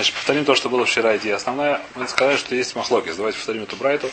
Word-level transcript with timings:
Значит, 0.00 0.14
повторим 0.14 0.46
то, 0.46 0.54
что 0.54 0.70
было 0.70 0.86
вчера 0.86 1.14
идея. 1.18 1.36
Основная, 1.36 1.82
мы 1.94 2.08
сказали, 2.08 2.38
что 2.38 2.54
есть 2.54 2.74
махлокис. 2.74 3.16
Давайте 3.16 3.36
повторим 3.36 3.64
эту 3.64 3.76
брайту. 3.76 4.10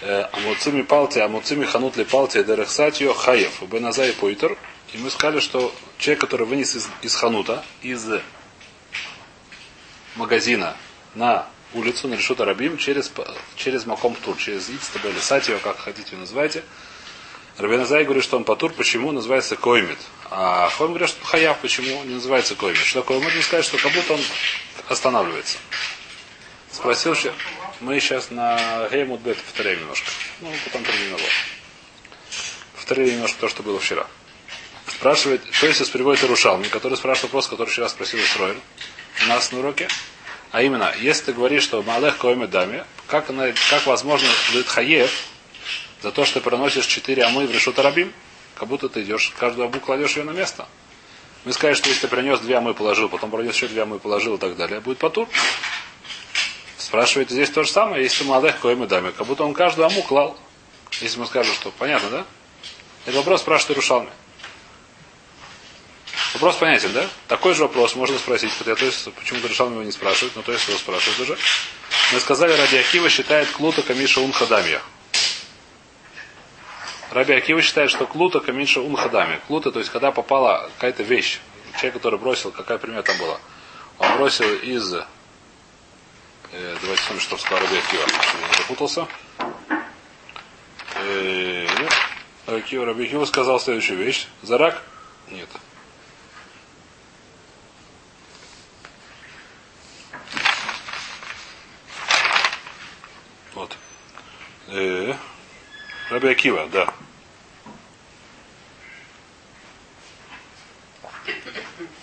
Э, 0.00 0.28
амуцими 0.30 0.82
палти, 0.82 1.18
амуцими 1.18 1.64
ханут 1.64 1.96
ли 1.96 2.04
палти, 2.04 2.44
дерехсатио 2.44 3.12
хаев, 3.12 3.64
беназай 3.64 4.12
пойтер. 4.12 4.56
И 4.92 4.98
мы 4.98 5.10
сказали, 5.10 5.40
что 5.40 5.74
человек, 5.98 6.20
который 6.20 6.46
вынес 6.46 6.76
из, 6.76 6.88
из 7.02 7.16
ханута, 7.16 7.64
из 7.82 8.06
магазина 10.14 10.76
на 11.16 11.48
улицу, 11.74 12.06
на 12.06 12.14
решута 12.14 12.44
рабим, 12.44 12.78
через, 12.78 13.10
через 13.56 13.86
маком 13.86 14.14
тур, 14.14 14.36
через 14.36 14.70
ицтаб 14.70 15.04
или 15.04 15.18
сатио, 15.18 15.58
как 15.58 15.78
хотите 15.80 16.14
вы 16.14 16.20
называете. 16.20 16.62
Рабиназай 17.58 18.04
говорит, 18.04 18.22
что 18.22 18.36
он 18.36 18.44
патур, 18.44 18.72
почему 18.72 19.12
называется 19.12 19.56
коймит. 19.56 19.98
А 20.30 20.68
Хойм 20.68 20.90
говорит, 20.90 21.08
что 21.08 21.24
хаяв, 21.24 21.58
почему 21.58 22.04
не 22.04 22.14
называется 22.14 22.54
коймит. 22.54 22.78
Что 22.78 23.00
такое? 23.00 23.18
Можно 23.18 23.40
сказать, 23.40 23.64
что 23.64 23.78
как 23.78 23.92
будто 23.92 24.12
он 24.12 24.20
останавливается. 24.88 25.58
Спросил, 26.70 27.14
что 27.14 27.32
мы 27.80 27.98
сейчас 28.00 28.30
на 28.30 28.88
Геймут 28.90 29.20
Бет 29.20 29.38
повторяем 29.38 29.80
немножко. 29.80 30.10
Ну, 30.40 30.52
потом 30.64 30.82
перейдем 30.82 31.16
Повторили 32.74 33.12
немножко 33.12 33.40
то, 33.40 33.48
что 33.48 33.62
было 33.62 33.80
вчера. 33.80 34.06
Спрашивает, 34.86 35.42
что 35.50 35.66
если 35.66 35.84
приводит 35.84 36.22
Ирушалми, 36.24 36.68
который 36.68 36.96
спрашивает 36.96 37.32
вопрос, 37.32 37.48
который 37.48 37.68
вчера 37.68 37.88
спросил 37.88 38.20
Исроэль 38.20 38.58
у 39.24 39.28
нас 39.28 39.52
на 39.52 39.58
уроке. 39.58 39.88
А 40.52 40.62
именно, 40.62 40.94
если 41.00 41.24
ты 41.24 41.32
говоришь, 41.32 41.64
что 41.64 41.82
Малех 41.82 42.18
Коэме 42.18 42.46
Даме, 42.46 42.86
как, 43.08 43.30
она, 43.30 43.52
как 43.70 43.86
возможно 43.86 44.28
Хаев 44.66 45.10
за 46.02 46.12
то, 46.12 46.24
что 46.24 46.40
ты 46.40 46.40
проносишь 46.40 46.86
четыре 46.86 47.24
амы 47.24 47.46
в 47.46 47.52
решут 47.52 47.78
арабим, 47.78 48.12
как 48.54 48.68
будто 48.68 48.88
ты 48.88 49.02
идешь, 49.02 49.32
каждую 49.38 49.68
аму 49.68 49.80
кладешь 49.80 50.16
ее 50.16 50.24
на 50.24 50.30
место. 50.30 50.66
Мы 51.46 51.52
сказали, 51.52 51.76
что 51.76 51.88
если 51.88 52.00
ты 52.00 52.08
принес 52.08 52.40
две 52.40 52.56
амы 52.56 52.74
положил, 52.74 53.08
потом 53.08 53.30
принес 53.30 53.54
еще 53.54 53.68
две 53.68 53.82
амы 53.82 54.00
положил 54.00 54.34
и 54.34 54.38
так 54.38 54.56
далее, 54.56 54.80
будет 54.80 54.98
потур. 54.98 55.28
Спрашивает 56.76 57.30
здесь 57.30 57.50
то 57.50 57.62
же 57.62 57.70
самое, 57.70 58.02
если 58.02 58.24
молодых 58.24 58.58
коем 58.58 58.82
и 58.82 58.88
даме, 58.88 59.12
как 59.12 59.28
будто 59.28 59.44
он 59.44 59.54
каждую 59.54 59.86
аму 59.86 60.02
клал. 60.02 60.36
Если 61.00 61.20
мы 61.20 61.26
скажем, 61.26 61.54
что 61.54 61.70
понятно, 61.70 62.10
да? 62.10 62.26
Это 63.06 63.18
вопрос 63.18 63.42
спрашивает 63.42 63.78
Ирушалми. 63.78 64.10
Вопрос 66.34 66.56
понятен, 66.56 66.92
да? 66.92 67.06
Такой 67.28 67.54
же 67.54 67.62
вопрос 67.62 67.94
можно 67.94 68.18
спросить, 68.18 68.50
хотя 68.58 68.74
то 68.74 68.84
есть, 68.84 69.08
почему 69.14 69.38
Ирушалми 69.38 69.74
его 69.74 69.84
не 69.84 69.92
спрашивает, 69.92 70.34
но 70.34 70.42
то 70.42 70.50
есть 70.50 70.66
его 70.66 70.76
спрашивают 70.76 71.20
уже. 71.20 71.38
Мы 72.12 72.18
сказали, 72.18 72.54
Ради 72.54 72.74
Акива 72.74 73.08
считает 73.08 73.48
Клута 73.52 73.82
Камиша 73.82 74.20
Унхадамья. 74.20 74.82
Раби 77.16 77.32
Акива 77.32 77.62
считает, 77.62 77.90
что 77.90 78.06
клута 78.06 78.40
каминша 78.40 78.82
унхадами. 78.82 79.40
Клута, 79.46 79.72
то 79.72 79.78
есть 79.78 79.90
когда 79.90 80.12
попала 80.12 80.68
какая-то 80.74 81.02
вещь, 81.02 81.40
человек, 81.78 81.94
который 81.94 82.18
бросил, 82.18 82.50
какая 82.50 82.76
пример 82.76 83.02
там 83.04 83.16
была, 83.16 83.38
он 83.98 84.18
бросил 84.18 84.44
из... 84.56 84.92
Э, 84.92 85.02
давайте 86.82 87.02
смотрим, 87.04 87.20
что 87.20 87.38
сказал 87.38 87.60
Раби 87.60 87.78
Акива, 87.78 88.06
чтобы 88.06 88.44
не 88.46 88.56
запутался. 88.58 89.08
Э, 90.96 91.66
Раби 92.46 92.58
Акива, 92.58 92.84
Раби 92.84 93.04
Акива 93.06 93.24
сказал 93.24 93.60
следующую 93.60 93.98
вещь. 93.98 94.28
Зарак? 94.42 94.82
Нет. 95.30 95.48
Вот. 103.54 103.74
Э, 104.68 105.14
Раби 106.10 106.28
Акива, 106.28 106.68
да. 106.70 106.92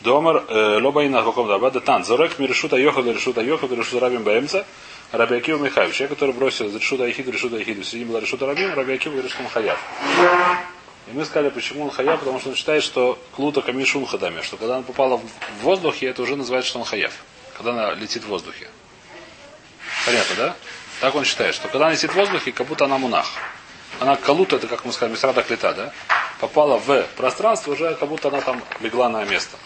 Домар 0.03 0.43
лобаина 0.81 1.23
каком 1.23 1.47
да 1.47 1.57
бада 1.57 1.79
тан. 1.79 2.03
Зорек 2.03 2.39
мирешута 2.39 2.77
йохад 2.77 3.05
решута 3.05 3.41
йохад 3.41 3.71
решута 3.71 4.01
рабим 4.01 4.23
баемца. 4.23 4.65
Раби 5.11 5.35
Акива 5.37 5.63
Михаев. 5.63 5.93
Человек, 5.93 6.17
который 6.17 6.33
бросил 6.33 6.67
из 6.67 6.75
решута 6.75 7.05
Ахид 7.05 7.27
решута 7.27 7.57
Ахид. 7.57 7.85
Сидим 7.85 8.09
была 8.09 8.19
решута 8.19 8.45
рабим, 8.45 8.73
Раби 8.73 8.93
Акива 8.93 9.13
говорит, 9.13 9.31
что 9.31 9.43
он. 9.43 9.77
И 11.07 11.11
мы 11.11 11.25
сказали, 11.25 11.49
почему 11.49 11.83
он 11.83 11.91
хаяв, 11.91 12.19
потому 12.19 12.39
что 12.39 12.49
он 12.49 12.55
считает, 12.55 12.81
что 12.81 13.19
клута 13.35 13.61
камишун 13.61 14.05
хадами, 14.05 14.41
что 14.41 14.55
когда 14.55 14.75
она 14.75 14.83
попала 14.83 15.17
в 15.17 15.63
воздухе, 15.63 16.07
это 16.07 16.21
уже 16.21 16.37
называется, 16.37 16.69
что 16.69 16.79
он 16.79 16.85
хаяв. 16.85 17.13
Когда 17.57 17.71
она 17.71 17.93
летит 17.93 18.23
в 18.23 18.27
воздухе. 18.27 18.69
Понятно, 20.05 20.35
да? 20.37 20.55
Так 21.01 21.13
он 21.15 21.25
считает, 21.25 21.55
что 21.55 21.67
когда 21.67 21.87
она 21.87 21.93
летит 21.93 22.11
в 22.11 22.15
воздухе, 22.15 22.51
как 22.53 22.67
будто 22.67 22.85
она 22.85 22.97
мунах 22.97 23.27
она 23.99 24.15
калута, 24.15 24.57
это 24.57 24.67
как 24.67 24.85
мы 24.85 24.91
скажем, 24.91 25.13
мисрада 25.13 25.43
клета, 25.43 25.73
да? 25.73 25.93
Попала 26.39 26.77
в 26.77 27.05
пространство, 27.15 27.71
уже 27.71 27.95
как 27.95 28.09
будто 28.09 28.27
она 28.29 28.41
там 28.41 28.61
легла 28.81 29.09
на 29.09 29.23
место. 29.23 29.57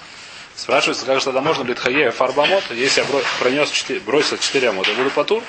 Спрашивается, 0.57 1.05
как 1.05 1.19
же 1.19 1.25
тогда 1.25 1.41
можно 1.41 1.63
литхае 1.63 2.09
фарбамот, 2.09 2.63
если 2.71 3.01
я 3.01 3.07
пронес 3.39 3.69
4, 3.69 3.99
бросил 3.99 4.37
4 4.37 4.69
амота, 4.69 4.91
буду 4.95 5.11
патур? 5.11 5.43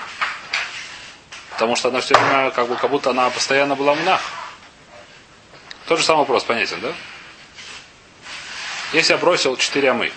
Потому 1.52 1.76
что 1.76 1.88
она 1.88 2.00
все 2.02 2.14
время, 2.14 2.50
как 2.50 2.68
бы, 2.68 2.76
как 2.76 2.90
будто 2.90 3.10
она 3.10 3.30
постоянно 3.30 3.74
была 3.74 3.94
в 3.94 4.04
нах. 4.04 4.20
Тот 5.86 5.98
же 5.98 6.04
самый 6.04 6.20
вопрос, 6.20 6.44
понятен, 6.44 6.78
да? 6.80 6.92
Если 8.92 9.14
я 9.14 9.18
бросил 9.18 9.56
4 9.56 9.90
амы, 9.90 10.12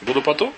буду 0.00 0.22
патур? 0.22 0.52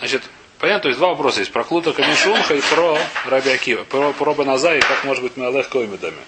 Значит, 0.00 0.24
Понятно, 0.58 0.82
то 0.82 0.88
есть 0.90 0.98
два 1.00 1.08
вопроса 1.08 1.40
есть. 1.40 1.50
Про 1.50 1.64
Клута 1.64 1.92
Камишунха 1.92 2.54
и 2.54 2.60
про 2.60 2.96
Раби 3.24 3.50
Акива. 3.50 3.82
Про, 3.82 4.12
про 4.12 4.32
Баназа 4.32 4.76
и 4.76 4.80
как 4.80 5.02
может 5.02 5.24
быть 5.24 5.36
Малех 5.36 5.68
Коймедами. 5.68 6.20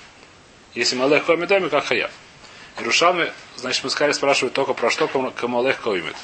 Если 0.75 0.97
Малех 0.97 1.25
Коймедами, 1.25 1.69
как 1.69 1.84
Хаяв. 1.84 2.11
Ирушалми, 2.79 3.33
значит, 3.57 3.85
мы 3.85 3.91
сказали, 3.91 4.12
спрашивают 4.12 4.55
только 4.55 4.75
про 4.75 4.91
что 4.91 5.07
Камалех 5.09 5.81
Коймед. 5.81 6.17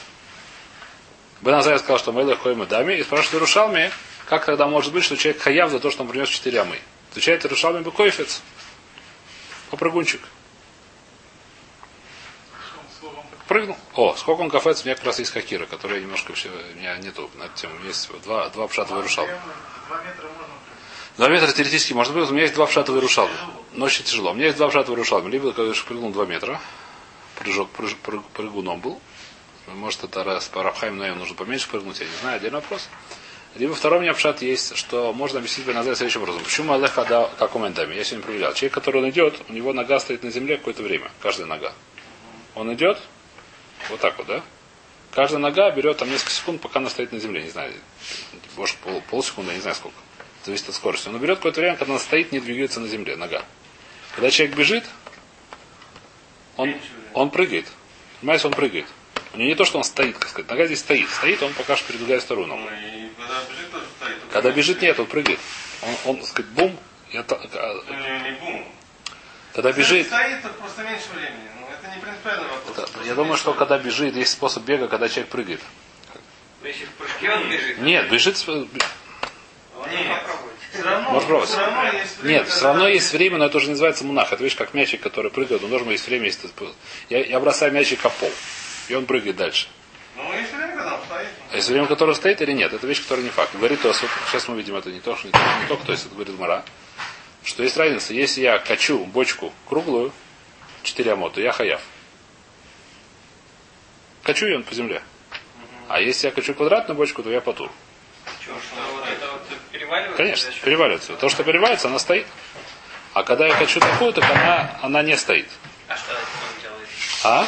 Баназай 1.41 1.79
сказал, 1.79 1.99
что 1.99 2.13
Малех 2.13 2.41
Коймедами. 2.41 2.95
И 2.95 3.03
спрашивают 3.03 3.43
Ирушалми, 3.43 3.91
как 4.27 4.45
тогда 4.45 4.67
может 4.67 4.93
быть, 4.93 5.05
что 5.05 5.17
человек 5.17 5.43
Хаяв 5.43 5.71
за 5.71 5.81
то, 5.81 5.91
что 5.91 6.03
он 6.03 6.09
принес 6.09 6.29
четыре 6.29 6.61
амы. 6.61 6.79
Отвечает 7.11 7.45
Ирушалми 7.45 7.83
Бекойфец. 7.83 8.43
Попрыгунчик. 9.71 10.21
прыгнул. 13.51 13.77
О, 13.95 14.15
сколько 14.15 14.43
он 14.43 14.49
кафец, 14.49 14.83
у 14.83 14.85
меня 14.85 14.95
как 14.95 15.07
раз 15.07 15.19
есть 15.19 15.33
хакира, 15.33 15.67
который 15.67 16.01
немножко 16.01 16.33
все, 16.35 16.49
у 16.49 16.79
меня 16.79 16.97
нету 16.99 17.29
на 17.35 17.45
эту 17.45 17.57
тему. 17.57 17.75
Есть 17.85 18.09
два, 18.23 18.49
два 18.51 18.69
пшата 18.69 18.95
вырушал. 18.95 19.27
Два 19.27 20.03
метра 20.05 20.29
теоретически 21.17 21.93
может 21.93 22.15
быть. 22.15 22.29
У 22.29 22.33
меня 22.33 22.43
есть 22.43 22.55
два 22.55 22.67
пшата 22.67 22.93
вырушал. 22.93 23.29
Но 23.73 23.87
очень 23.87 24.05
тяжело. 24.05 24.31
У 24.31 24.35
меня 24.35 24.47
есть 24.47 24.59
два 24.59 24.69
пшата 24.69 24.91
вырушал. 24.91 25.27
Либо, 25.27 25.53
когда 25.53 25.73
я 25.73 25.83
прыгнул 25.87 26.11
два 26.11 26.27
метра, 26.27 26.61
прыжок, 27.37 27.71
прыг, 27.71 28.23
прыгуном 28.35 28.81
был. 28.81 29.01
Может, 29.67 30.05
это 30.05 30.25
раз 30.25 30.49
по 30.49 30.63
Рабхайм, 30.63 30.97
но 30.97 31.15
нужно 31.15 31.35
поменьше 31.35 31.69
прыгнуть, 31.69 32.01
я 32.01 32.07
не 32.07 32.17
знаю, 32.21 32.37
отдельный 32.37 32.57
вопрос. 32.57 32.89
Либо 33.57 33.75
второй 33.75 33.99
у 33.99 34.03
меня 34.03 34.15
пшат 34.15 34.43
есть, 34.43 34.77
что 34.77 35.13
можно 35.13 35.39
объяснить 35.39 35.67
назад 35.67 35.97
следующим 35.97 36.23
образом. 36.23 36.43
Почему 36.43 36.73
Аллах 36.73 36.95
когда 36.95 37.29
как 37.39 37.51
комментами? 37.53 37.95
Я 37.95 38.05
сегодня 38.05 38.25
проверял. 38.25 38.55
Человек, 38.55 38.75
который 38.75 39.03
он 39.03 39.11
идет, 39.11 39.41
у 39.49 39.53
него 39.53 39.73
нога 39.73 39.99
стоит 39.99 40.23
на 40.23 40.31
земле 40.31 40.57
какое-то 40.57 40.83
время. 40.83 41.11
Каждая 41.21 41.47
нога. 41.47 41.73
Он 42.55 42.73
идет, 42.75 42.99
вот 43.89 44.01
так 44.01 44.17
вот, 44.19 44.27
да? 44.29 44.43
Каждая 45.13 45.41
нога 45.41 45.71
берет 45.71 45.97
там 45.97 46.11
несколько 46.11 46.31
секунд, 46.31 46.61
пока 46.61 46.79
она 46.79 46.91
стоит 46.91 47.11
на 47.11 47.19
земле. 47.19 47.43
Не 47.43 47.51
знаю, 47.51 47.75
может 48.57 48.77
пол, 48.77 49.03
полсекунды, 49.11 49.53
не 49.53 49.61
знаю 49.61 49.75
сколько. 49.75 49.99
Зависит 50.45 50.69
от 50.69 50.75
скорости. 50.75 51.09
Он 51.09 51.19
берет 51.19 51.39
какое-то 51.39 51.61
время, 51.61 51.77
когда 51.77 51.95
она 51.95 52.01
стоит, 52.01 52.33
не 52.33 52.41
двигается 52.41 52.81
на 52.81 52.89
земле, 52.89 53.17
нога. 53.17 53.45
Когда 54.15 54.31
человек 54.31 54.57
бежит, 54.57 54.85
он, 56.57 56.75
он 57.13 57.31
прыгает. 57.31 57.67
Понимаете, 58.21 58.47
он 58.47 58.53
прыгает. 58.55 58.87
У 59.33 59.37
него 59.37 59.49
не 59.49 59.55
то, 59.55 59.65
что 59.65 59.79
он 59.79 59.85
стоит, 59.85 60.19
как 60.19 60.29
сказать. 60.29 60.51
Нога 60.51 60.67
здесь 60.67 60.81
стоит. 60.81 61.09
Стоит, 61.11 61.43
он 61.43 61.53
пока 61.55 61.77
что 61.77 61.87
передвигает 61.89 62.23
сторону. 62.23 62.57
Ну, 62.57 62.67
когда 62.67 63.43
бежит, 63.49 63.71
тоже 63.71 63.85
стоит. 63.99 64.19
Когда 64.33 64.51
бежит, 64.51 64.83
нет, 64.83 64.99
он 64.99 65.07
прыгает. 65.07 65.41
Он, 65.83 66.17
он 66.17 66.25
сказать, 66.25 66.51
бум. 66.53 66.77
Я, 67.13 67.25
а, 67.29 67.83
ну, 67.89 68.31
не 68.31 68.33
бум. 68.41 68.65
Когда 69.53 69.73
бежит... 69.73 70.07
Стоит, 70.07 70.43
просто 70.59 70.83
меньше 70.83 71.09
времени 71.15 71.51
это 71.81 71.95
не 71.95 72.01
принципиальный 72.01 72.49
вопрос. 72.49 72.91
Это, 72.91 73.05
я 73.05 73.15
думаю, 73.15 73.37
что 73.37 73.55
когда 73.55 73.79
бежит, 73.79 74.15
есть 74.17 74.33
способ 74.33 74.65
бега, 74.65 74.89
когда 74.89 75.09
человек 75.09 75.31
прыгает. 75.31 75.61
Если 76.63 76.85
в 76.85 76.91
прыжке 76.91 77.31
он 77.31 77.51
бежит? 77.51 77.79
Нет, 77.79 78.11
бежит... 78.11 78.37
Все 80.81 80.89
равно, 80.89 81.11
Может 81.11 81.49
все 81.49 81.59
равно 81.59 81.93
есть 81.93 82.19
время, 82.19 82.39
Нет, 82.39 82.49
все 82.49 82.65
равно 82.65 82.89
есть 82.89 83.13
время, 83.13 83.37
но 83.37 83.45
это 83.45 83.57
уже 83.59 83.69
называется 83.69 84.05
мунах. 84.05 84.33
Это 84.33 84.43
видишь, 84.43 84.57
как 84.57 84.73
мячик, 84.73 85.03
который 85.03 85.31
прыгает, 85.31 85.63
он 85.63 85.69
должен 85.69 85.91
есть 85.91 86.07
время. 86.07 86.25
Есть... 86.25 86.41
Я, 87.11 87.23
я 87.23 87.39
бросаю 87.39 87.73
мячик 87.73 88.03
о 88.05 88.09
пол, 88.09 88.31
и 88.89 88.95
он 88.95 89.05
прыгает 89.05 89.37
дальше. 89.37 89.69
Ну, 90.17 90.33
есть 90.33 90.53
время, 90.55 90.75
когда 90.75 90.95
он 90.95 91.01
стоит. 91.05 91.29
А 91.53 91.57
есть 91.57 91.69
время, 91.69 91.87
которое 91.87 92.15
стоит 92.15 92.41
или 92.41 92.53
нет? 92.53 92.73
Это 92.73 92.87
вещь, 92.87 93.03
которая 93.03 93.25
не 93.25 93.31
факт. 93.31 93.55
Говорит 93.55 93.83
Тосфот, 93.83 94.09
сейчас 94.29 94.49
мы 94.49 94.57
видим 94.57 94.75
это 94.75 94.91
не 94.91 95.01
то, 95.01 95.15
что 95.17 95.27
не, 95.27 95.33
то, 95.33 95.39
не 95.77 95.85
то 95.85 95.93
есть 95.93 96.07
это 96.07 96.15
говорит 96.15 96.39
Мара, 96.39 96.65
что 97.45 97.63
есть 97.63 97.77
разница. 97.77 98.15
Если 98.15 98.41
я 98.41 98.59
качу 98.59 99.05
бочку 99.05 99.53
круглую, 99.69 100.13
4 100.83 101.13
амота, 101.13 101.43
я 101.43 101.53
хаяв. 101.53 101.83
Качу 104.23 104.47
я 104.47 104.61
по 104.61 104.75
земле. 104.75 105.03
А 105.89 106.01
если 106.01 106.29
я 106.29 106.33
качу 106.33 106.55
квадратную 106.55 106.97
бочку, 106.97 107.23
то 107.23 107.31
я 107.31 107.43
потур. 107.43 107.71
Конечно, 110.17 110.53
переваливается. 110.63 111.17
То, 111.17 111.29
что 111.29 111.43
переваливается, 111.43 111.89
она 111.89 111.99
стоит. 111.99 112.27
А 113.13 113.23
когда 113.23 113.47
я 113.47 113.55
хочу 113.55 113.81
такую, 113.81 114.13
так 114.13 114.25
она, 114.31 114.79
она 114.83 115.03
не 115.03 115.17
стоит. 115.17 115.49
А 115.89 115.97
что 115.97 116.13
это 116.13 116.21
А? 117.25 117.47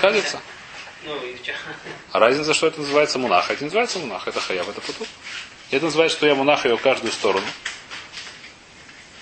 Кадится. 0.00 0.40
Ну, 1.04 1.16
и 1.22 1.36
разница, 2.12 2.52
что 2.52 2.66
это 2.66 2.80
называется 2.80 3.18
мунах. 3.18 3.50
Это 3.50 3.60
не 3.62 3.66
называется 3.66 3.98
мунах, 3.98 4.28
это 4.28 4.40
хаяв, 4.40 4.68
это 4.68 4.80
путу. 4.80 5.06
Это 5.70 5.86
называется, 5.86 6.18
что 6.18 6.26
я 6.26 6.34
мунах 6.34 6.66
ее 6.66 6.76
каждую 6.76 7.12
сторону. 7.12 7.46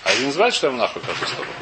А 0.03 0.11
это 0.11 0.19
не 0.19 0.27
называется, 0.27 0.57
что 0.57 0.67
я 0.67 0.71
мунах 0.71 0.95
ее 0.95 1.01
в 1.01 1.05
каждую 1.05 1.27
сторону. 1.27 1.53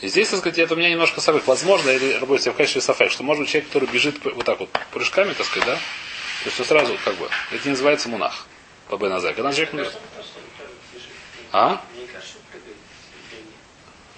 И 0.00 0.08
здесь, 0.08 0.28
так 0.28 0.40
сказать, 0.40 0.58
это 0.58 0.74
у 0.74 0.76
меня 0.76 0.90
немножко 0.90 1.20
сафек. 1.20 1.46
Возможно, 1.46 1.90
или 1.90 2.12
работает 2.14 2.54
в 2.54 2.56
качестве 2.56 2.82
сафек, 2.82 3.10
что 3.10 3.22
может 3.22 3.42
быть 3.42 3.50
человек, 3.50 3.68
который 3.68 3.88
бежит 3.88 4.22
вот 4.22 4.44
так 4.44 4.60
вот 4.60 4.68
прыжками, 4.92 5.32
так 5.32 5.46
сказать, 5.46 5.66
да? 5.66 5.78
То 6.44 6.50
есть, 6.50 6.66
сразу, 6.66 6.98
как 7.02 7.14
бы, 7.16 7.28
это 7.52 7.64
не 7.64 7.70
называется 7.70 8.10
мунах 8.10 8.46
по 8.88 8.98
Беназай. 8.98 9.32
Когда 9.32 9.50
человек... 9.50 9.94
А? 11.52 11.82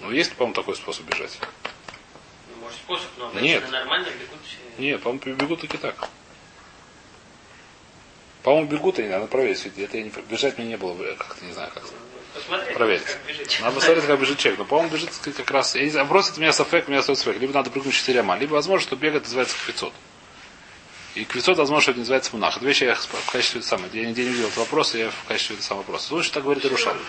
Ну, 0.01 0.11
есть, 0.11 0.33
по-моему, 0.35 0.53
такой 0.53 0.75
способ 0.75 1.05
бежать. 1.05 1.39
Ну, 2.49 2.61
может, 2.61 2.77
способ, 2.79 3.07
но 3.17 3.31
Нет. 3.39 3.71
нормально 3.71 4.07
бегут 4.07 4.39
все. 4.45 4.57
Не, 4.81 4.97
по-моему, 4.97 5.35
бегут 5.37 5.61
таки 5.61 5.77
так. 5.77 6.09
По-моему, 8.43 8.67
бегут 8.67 8.99
они, 8.99 9.07
надо 9.07 9.27
проверить. 9.27 9.65
Это 9.77 9.97
я 9.97 10.03
не... 10.03 10.09
Бежать 10.09 10.57
мне 10.57 10.67
не 10.67 10.77
было, 10.77 10.95
как-то 11.15 11.45
не 11.45 11.53
знаю, 11.53 11.71
как. 11.73 11.83
Посмотреть, 12.33 12.75
Проверить. 12.75 13.05
как. 13.05 13.61
Надо 13.61 13.75
посмотреть, 13.75 14.05
как 14.05 14.19
бежит 14.19 14.37
человек. 14.37 14.59
Но, 14.59 14.65
по-моему, 14.65 14.93
бежит, 14.93 15.13
сказать, 15.13 15.37
как 15.37 15.51
раз... 15.51 15.75
Я 15.75 15.83
не 15.83 15.91
знаю, 15.91 16.07
бросит 16.07 16.37
меня 16.37 16.51
сафек, 16.51 16.89
меня 16.89 17.01
стоит 17.01 17.19
сафек. 17.19 17.39
Либо 17.39 17.53
надо 17.53 17.69
прыгнуть 17.69 17.95
четырьмя, 17.95 18.35
либо, 18.35 18.53
возможно, 18.53 18.85
что 18.85 18.97
бегать 18.97 19.23
называется 19.23 19.55
квицот. 19.63 19.93
И 21.17 21.25
квицот, 21.25 21.57
возможно, 21.57 21.81
что 21.81 21.91
это 21.91 21.99
называется 22.01 22.29
мунах. 22.33 22.57
Это 22.57 22.65
вещи 22.65 22.83
я 22.83 22.93
в 22.93 23.31
качестве 23.31 23.59
это 23.59 23.67
самое. 23.67 23.89
Я 23.91 24.07
нигде 24.07 24.23
не 24.23 24.29
видел 24.29 24.45
этот 24.45 24.57
вопрос, 24.57 24.93
я 24.93 25.09
в 25.09 25.23
качестве 25.27 25.55
это 25.55 25.65
самый 25.65 25.79
вопрос. 25.79 26.11
Лучше 26.11 26.31
так 26.31 26.43
говорит 26.43 26.63
способы, 26.63 26.99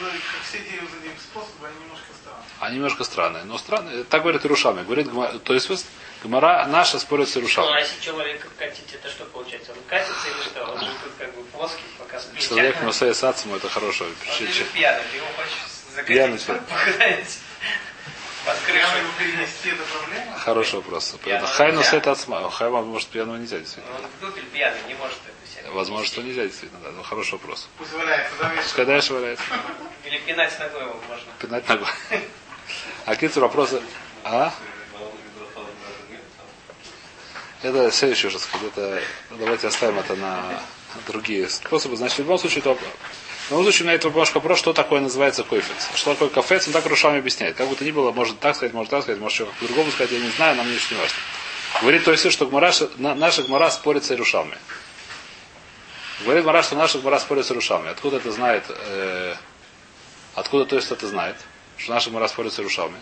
они 2.61 2.77
немножко 2.77 3.05
странные. 3.05 3.45
Но 3.45 3.59
странные. 3.59 4.05
Так 4.05 4.23
говорит 4.23 4.45
Ирушами. 4.47 4.83
Говорит, 4.83 5.09
то 5.45 5.53
есть, 5.53 5.87
Гмара 6.23 6.65
наша 6.67 6.99
спорит 6.99 7.29
с 7.29 7.35
Ну, 7.35 7.43
Ирушами. 7.43 7.77
а 7.77 7.81
если 7.81 8.01
человек 8.01 8.49
катить, 8.59 8.95
это 8.95 9.11
что 9.11 9.27
получается? 9.27 9.73
Он 9.73 9.79
катится 9.87 10.27
или 10.29 10.43
что? 10.43 10.65
Он 10.65 10.81
же 10.81 10.87
тут 10.87 11.13
как 11.19 11.35
бы 11.37 11.43
плоский, 11.45 11.83
пока 11.99 12.19
спит. 12.19 12.49
Человек 12.49 12.81
Мусей 12.83 13.15
Сацму, 13.15 13.57
это 13.57 13.69
хорошо. 13.69 14.07
Он 14.07 14.47
же 14.49 14.65
пьяный, 14.73 15.03
его 15.15 15.27
хочешь 15.37 16.07
Пьяный 16.07 16.39
закатить, 16.39 16.97
человек. 16.97 17.27
под 18.49 19.19
перенести, 19.19 19.69
это 19.71 19.83
проблема? 19.83 20.39
Хороший 20.39 20.75
вопрос. 20.77 21.15
Хайнус 21.57 21.93
это 21.93 22.13
отсма. 22.13 22.51
Хайма, 22.51 22.83
может, 22.83 23.09
пьяного 23.09 23.37
нельзя, 23.37 23.59
действительно. 23.59 23.97
Он 23.97 24.03
в 24.07 24.21
дупель 24.21 24.47
пьяный, 24.47 24.79
не 24.89 24.95
может 24.95 25.19
это 25.27 25.51
себе. 25.51 25.71
Возможно, 25.71 26.07
что 26.07 26.23
нельзя, 26.23 26.45
действительно, 26.45 26.81
да. 26.81 26.91
Ну, 26.93 27.03
хороший 27.03 27.33
вопрос. 27.33 27.69
Пусть 27.77 27.93
валяется, 27.93 28.35
да? 28.41 28.53
Пускай 28.63 28.87
дальше 28.87 29.13
валяется. 29.13 29.45
Или 30.05 30.19
пинать 30.19 30.59
ногой 30.59 30.83
его 30.83 31.01
можно. 31.09 31.27
Пинать 31.39 31.69
ногой. 31.69 31.89
А 33.05 33.15
какие 33.15 33.31
вопросы? 33.39 33.83
А? 34.25 34.53
Это 37.63 37.91
следующий 37.91 38.29
уже 38.29 38.39
сказать. 38.39 38.69
Это, 38.69 39.03
давайте 39.31 39.67
оставим 39.67 39.99
это 39.99 40.15
на 40.17 40.61
другие 41.07 41.49
способы. 41.49 41.97
Значит, 41.97 42.19
в 42.19 42.21
любом 42.21 42.39
случае, 42.39 42.63
то, 42.63 42.79
в 43.49 43.51
любом 43.53 43.65
случае, 43.65 43.83
у 43.83 43.87
меня 43.87 43.95
это 43.95 44.09
немножко 44.09 44.37
вопрос, 44.37 44.59
что 44.59 44.73
такое 44.75 45.01
называется 45.01 45.43
койфец. 45.43 45.89
Что 45.95 46.13
такое 46.13 46.29
кафец, 46.29 46.67
он 46.67 46.73
так 46.75 46.85
Рушами 46.87 47.19
объясняет. 47.19 47.57
Как 47.57 47.67
бы 47.69 47.77
то 47.77 47.85
ни 47.85 47.91
было, 47.91 48.13
может 48.13 48.39
так 48.41 48.55
сказать, 48.55 48.75
может 48.75 48.91
так 48.91 49.03
сказать, 49.03 49.21
может 49.21 49.35
что 49.37 49.47
по-другому 49.59 49.91
сказать, 49.91 50.13
я 50.13 50.21
не 50.21 50.29
знаю, 50.31 50.57
нам 50.57 50.67
не 50.67 50.75
важно. 50.75 51.17
Говорит 51.81 52.05
то 52.05 52.13
есть, 52.13 52.31
что 52.31 52.47
Гмара, 52.47 52.73
на- 52.97 53.15
наша 53.15 53.43
Гмара 53.43 53.71
спорит 53.71 54.05
с 54.05 54.11
Ирушами. 54.11 54.57
Говорит 56.21 56.43
Гмара, 56.45 56.63
что 56.63 56.75
наша 56.77 56.99
Гмара 56.99 57.19
спорит 57.19 57.47
с 57.47 57.51
Ирушами. 57.51 57.89
Откуда 57.91 58.19
это 58.19 58.31
знает? 58.33 58.65
э, 58.69 59.35
откуда 60.35 60.65
то 60.67 60.77
есть 60.77 60.91
это 60.91 61.07
знает? 61.07 61.37
Что 61.77 61.93
наша 61.93 62.11
Гмара 62.11 62.29
спорит 62.29 62.53
с 62.53 62.59
Ирушами. 62.59 62.97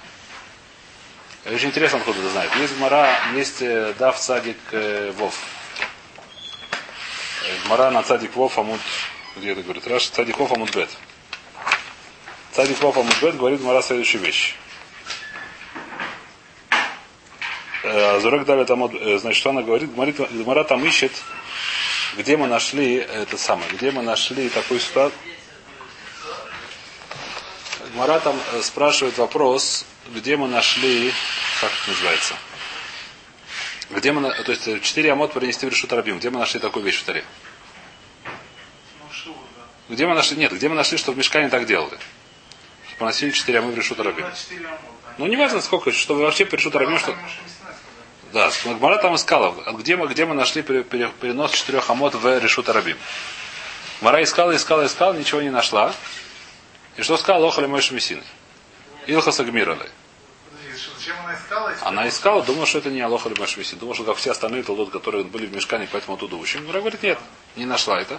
Очень 1.46 1.68
интересно, 1.68 1.98
откуда 1.98 2.18
это 2.18 2.28
знает. 2.28 2.54
Есть 2.56 2.76
Гмара, 2.76 3.08
есть 3.34 3.62
э, 3.62 3.94
Дав 3.98 4.18
Цадик 4.18 4.58
э, 4.72 5.12
Вов. 5.16 5.34
Э, 7.42 7.66
Гмара 7.66 7.90
на 7.90 8.02
Цадик 8.02 8.34
Вов 8.34 8.58
Амуд, 8.58 8.80
где 9.36 9.52
это 9.52 9.62
говорит? 9.62 9.86
Раш 9.86 10.08
Цадик 10.08 10.38
Вов 10.38 10.52
Амуд 10.52 10.74
Бет. 10.74 10.88
Цадик 12.52 12.80
Вов 12.80 12.96
Амуд 12.96 13.14
Бет 13.20 13.36
говорит 13.36 13.60
Гмара 13.60 13.82
следующую 13.82 14.22
вещь. 14.22 14.54
Э, 17.82 18.18
Зурек 18.20 18.44
дали 18.46 18.64
там, 18.64 18.84
э, 18.84 19.18
значит, 19.18 19.38
что 19.38 19.50
она 19.50 19.62
говорит? 19.62 19.90
Гмара 19.94 20.64
там 20.64 20.84
ищет, 20.84 21.12
где 22.16 22.36
мы 22.36 22.46
нашли 22.46 22.96
это 22.96 23.36
самое, 23.36 23.70
где 23.72 23.90
мы 23.90 24.02
нашли 24.02 24.48
такую 24.48 24.80
ситуацию. 24.80 25.18
Гмара 27.92 28.18
там 28.20 28.40
э, 28.52 28.62
спрашивает 28.62 29.18
вопрос, 29.18 29.84
где 30.08 30.36
мы 30.36 30.48
нашли, 30.48 31.12
как 31.60 31.70
это 31.70 31.90
называется, 31.90 32.34
где 33.90 34.12
мы, 34.12 34.32
то 34.32 34.50
есть 34.50 34.82
четыре 34.82 35.12
амот 35.12 35.32
принести 35.32 35.66
в 35.66 35.68
решут 35.68 35.92
рабим, 35.92 36.18
где 36.18 36.30
мы 36.30 36.38
нашли 36.38 36.58
такую 36.58 36.84
вещь 36.84 37.00
в 37.00 37.04
таре? 37.04 37.24
Ну. 39.88 39.94
Где 39.94 40.06
мы 40.06 40.14
нашли, 40.14 40.36
нет, 40.36 40.52
где 40.52 40.68
мы 40.68 40.74
нашли, 40.74 40.98
что 40.98 41.12
в 41.12 41.16
мешкане 41.18 41.48
так 41.48 41.66
делали? 41.66 41.98
Что 42.88 42.96
поносили 42.98 43.30
четыре 43.30 43.58
амот 43.60 43.74
в 43.74 43.76
решут 43.76 43.98
4. 43.98 44.24
Ну, 45.18 45.26
не 45.26 45.36
важно 45.36 45.60
сколько, 45.60 45.92
что 45.92 46.14
вы 46.14 46.22
вообще 46.22 46.44
при 46.44 46.56
решут 46.56 46.72
что... 46.72 47.16
Да, 48.32 48.50
Гмара 48.64 48.98
там 48.98 49.14
искала, 49.14 49.52
где 49.72 49.96
мы, 49.96 50.08
где 50.08 50.26
мы 50.26 50.34
нашли 50.34 50.62
пере- 50.62 50.82
пере- 50.84 51.10
перенос 51.20 51.52
четырех 51.52 51.88
амот 51.88 52.14
в 52.14 52.38
решут 52.38 52.68
рабим. 52.68 52.98
Гмара 54.00 54.22
искала, 54.22 54.54
искала, 54.54 54.84
искала, 54.86 55.14
ничего 55.14 55.40
не 55.40 55.50
нашла. 55.50 55.94
И 56.96 57.02
что 57.02 57.16
сказала 57.16 57.48
Охали 57.48 57.66
Мой 57.66 57.80
Шмесины? 57.80 58.22
Илхаса 59.06 59.44
зачем 61.06 61.16
она 61.24 61.34
искала? 61.34 61.76
Она 61.82 62.08
искала, 62.08 62.42
думала, 62.42 62.66
что 62.66 62.78
это 62.78 62.90
не 62.90 63.00
Алоха 63.00 63.28
или 63.28 63.38
Машвиси. 63.38 63.74
Думала, 63.76 63.94
что 63.94 64.04
как 64.04 64.16
все 64.16 64.32
остальные 64.32 64.64
толдот, 64.64 64.90
которые 64.90 65.24
были 65.24 65.46
в 65.46 65.54
мешкане, 65.54 65.88
поэтому 65.90 66.16
оттуда 66.16 66.36
учим. 66.36 66.64
Гмара 66.64 66.80
говорит, 66.80 67.02
нет, 67.02 67.18
не 67.54 67.64
нашла 67.64 68.00
это. 68.00 68.18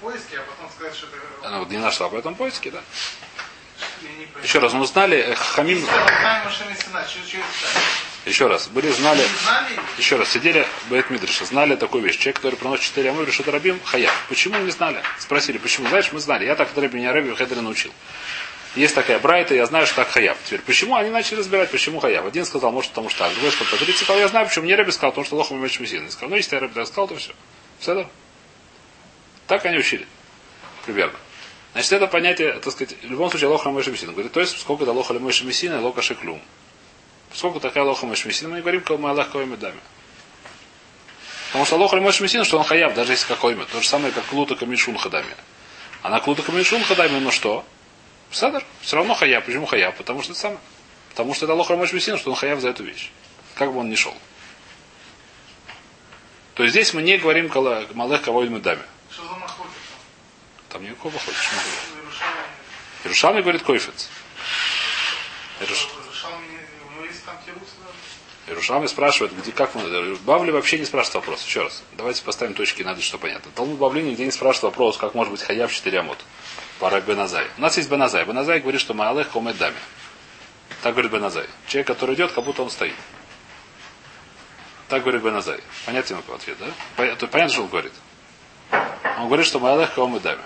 Поиски, 0.00 0.34
а 0.34 0.42
потом 0.42 0.70
сказать, 0.74 0.94
что 0.94 1.06
это... 1.06 1.46
Она 1.46 1.58
вот 1.58 1.70
не 1.70 1.78
нашла, 1.78 2.08
поэтому 2.08 2.36
поиски, 2.36 2.70
да. 2.70 2.80
Я 4.02 4.08
не 4.10 4.24
понимаю. 4.24 4.44
Еще 4.44 4.58
раз, 4.58 4.72
мы 4.72 4.86
знали, 4.86 5.18
э, 5.18 5.34
Хамим, 5.34 5.78
что 6.50 6.50
что 6.50 7.38
еще 8.26 8.48
раз, 8.48 8.68
были, 8.68 8.90
знали, 8.90 9.20
Не 9.70 10.02
еще 10.02 10.16
раз, 10.16 10.30
сидели 10.30 10.66
Бет 10.90 11.08
Мидриша, 11.08 11.46
знали 11.46 11.74
такую 11.74 12.04
вещь. 12.04 12.18
Человек, 12.18 12.36
который 12.36 12.56
приносит 12.56 12.84
4 12.84 13.10
амы, 13.10 13.24
решит 13.24 13.48
рабим, 13.48 13.80
хая. 13.82 14.10
Почему 14.28 14.58
не 14.58 14.70
знали? 14.70 15.02
Спросили, 15.18 15.56
почему? 15.56 15.88
Знаешь, 15.88 16.12
мы 16.12 16.20
знали. 16.20 16.44
Я 16.44 16.54
так 16.54 16.68
Рэби 16.76 16.98
меня 16.98 17.12
Рэби 17.12 17.34
Хедре 17.34 17.62
научил. 17.62 17.92
Есть 18.76 18.94
такая 18.94 19.18
брайта, 19.18 19.54
я 19.54 19.64
знаю, 19.66 19.86
что 19.86 19.96
так 19.96 20.10
хаяв. 20.10 20.36
Теперь, 20.44 20.60
почему 20.60 20.96
они 20.96 21.10
начали 21.10 21.38
разбирать, 21.38 21.70
почему 21.70 21.98
хаяв? 21.98 22.26
Один 22.26 22.44
сказал, 22.44 22.72
может, 22.72 22.90
потому 22.90 23.08
что 23.08 23.20
так. 23.20 23.32
Другой 23.32 23.52
сказал, 23.52 23.78
по 23.78 23.84
30 23.84 24.02
сказал, 24.02 24.20
я 24.20 24.28
знаю, 24.28 24.46
почему. 24.46 24.66
Мне 24.66 24.74
Рэби 24.74 24.90
сказал, 24.90 25.12
потому 25.12 25.24
что 25.24 25.36
лохом 25.36 25.62
меч 25.62 25.80
мизин. 25.80 26.08
Сказал, 26.10 26.30
ну, 26.30 26.36
если 26.36 26.54
я 26.54 26.60
Рэби 26.60 26.74
так 26.74 26.86
сказал, 26.86 27.08
то 27.08 27.16
все. 27.16 27.32
Все, 27.78 27.94
да? 27.94 28.06
Так 29.50 29.66
они 29.66 29.78
учили. 29.78 30.06
Примерно. 30.86 31.18
Значит, 31.72 31.90
это 31.94 32.06
понятие, 32.06 32.52
так 32.52 32.72
сказать, 32.72 32.96
в 33.02 33.10
любом 33.10 33.30
случае, 33.30 33.48
лоха 33.48 33.70
мизин. 33.70 34.12
Говорит, 34.12 34.30
то 34.30 34.38
есть, 34.38 34.56
сколько 34.56 34.84
это 34.84 34.92
лоха 34.92 35.12
и 35.12 35.68
лока 35.70 36.02
шеклюм. 36.02 36.40
Сколько 37.34 37.58
такая 37.58 37.82
лоха 37.82 38.06
мизин, 38.06 38.48
мы 38.48 38.56
не 38.56 38.60
говорим, 38.60 38.80
кого 38.82 38.98
мы 38.98 39.10
Аллах 39.10 39.32
кого 39.32 39.44
медами. 39.44 39.80
Потому 41.48 41.64
что 41.64 41.76
лоха 41.78 41.96
мизин, 41.96 42.44
что 42.44 42.58
он 42.58 42.64
хаяв, 42.64 42.94
даже 42.94 43.10
если 43.10 43.26
какой 43.26 43.54
имя. 43.54 43.64
То 43.64 43.80
же 43.80 43.88
самое, 43.88 44.12
как 44.12 44.24
клута 44.26 44.54
камишун 44.54 44.96
хадами. 44.96 45.34
А 46.02 46.10
на 46.10 46.20
клута 46.20 46.42
камишун 46.42 46.84
хадами, 46.84 47.18
ну 47.18 47.32
что? 47.32 47.64
Седер, 48.30 48.64
все 48.82 48.94
равно 48.94 49.14
хаяв. 49.14 49.44
Почему 49.44 49.66
хаяв? 49.66 49.96
Потому 49.96 50.22
что 50.22 50.30
это 50.30 50.40
самое. 50.42 50.60
Потому 51.08 51.34
что 51.34 51.46
это 51.46 51.54
лоха 51.54 51.74
мизин, 51.74 52.18
что 52.18 52.30
он 52.30 52.36
хаяв 52.36 52.60
за 52.60 52.68
эту 52.68 52.84
вещь. 52.84 53.10
Как 53.56 53.72
бы 53.72 53.80
он 53.80 53.90
ни 53.90 53.96
шел. 53.96 54.14
То 56.54 56.62
есть 56.62 56.72
здесь 56.72 56.94
мы 56.94 57.02
не 57.02 57.18
говорим 57.18 57.50
малых 57.94 58.22
кого 58.22 58.44
медами. 58.44 58.84
За 59.28 59.36
махлокер 59.36 59.72
Там 60.68 60.84
никакого 60.84 61.18
хочешь. 61.18 61.50
Иерушалми 63.04 63.40
говорит 63.42 63.62
койфец. 63.62 64.08
Иерушалми 68.46 68.86
спрашивает, 68.86 69.36
где, 69.36 69.52
как 69.52 69.74
мы... 69.74 70.16
Бавли 70.24 70.50
вообще 70.50 70.78
не 70.78 70.84
спрашивает 70.84 71.16
вопрос. 71.16 71.44
Еще 71.44 71.62
раз. 71.62 71.82
Давайте 71.92 72.22
поставим 72.22 72.54
точки 72.54 72.82
над, 72.82 73.00
что 73.02 73.18
понятно. 73.18 73.50
Талмуд 73.54 73.78
Бавли 73.78 74.02
нигде 74.02 74.24
не 74.24 74.32
спрашивает 74.32 74.72
вопрос, 74.74 74.96
как 74.96 75.14
может 75.14 75.32
быть 75.32 75.42
хаяв 75.42 75.72
4 75.72 76.00
амот. 76.00 76.18
Пара 76.78 77.00
Беназай. 77.00 77.46
У 77.58 77.60
нас 77.60 77.76
есть 77.76 77.90
Беназай. 77.90 78.24
Беназай 78.24 78.60
говорит, 78.60 78.80
что 78.80 78.94
Маалех 78.94 79.30
комет 79.30 79.56
дами. 79.58 79.76
Так 80.82 80.94
говорит 80.94 81.12
Беназай. 81.12 81.46
Человек, 81.68 81.86
который 81.86 82.14
идет, 82.14 82.32
как 82.32 82.44
будто 82.44 82.62
он 82.62 82.70
стоит. 82.70 82.94
Так 84.88 85.02
говорит 85.02 85.22
Беназай. 85.22 85.60
Понятен 85.86 86.18
ответ, 86.34 86.56
да? 86.58 86.66
Понятно, 86.96 87.48
что 87.48 87.62
он 87.62 87.68
говорит. 87.68 87.92
Он 89.02 89.26
говорит, 89.26 89.46
что 89.46 89.58
Маалех 89.58 89.94
комет 89.94 90.22
дами. 90.22 90.42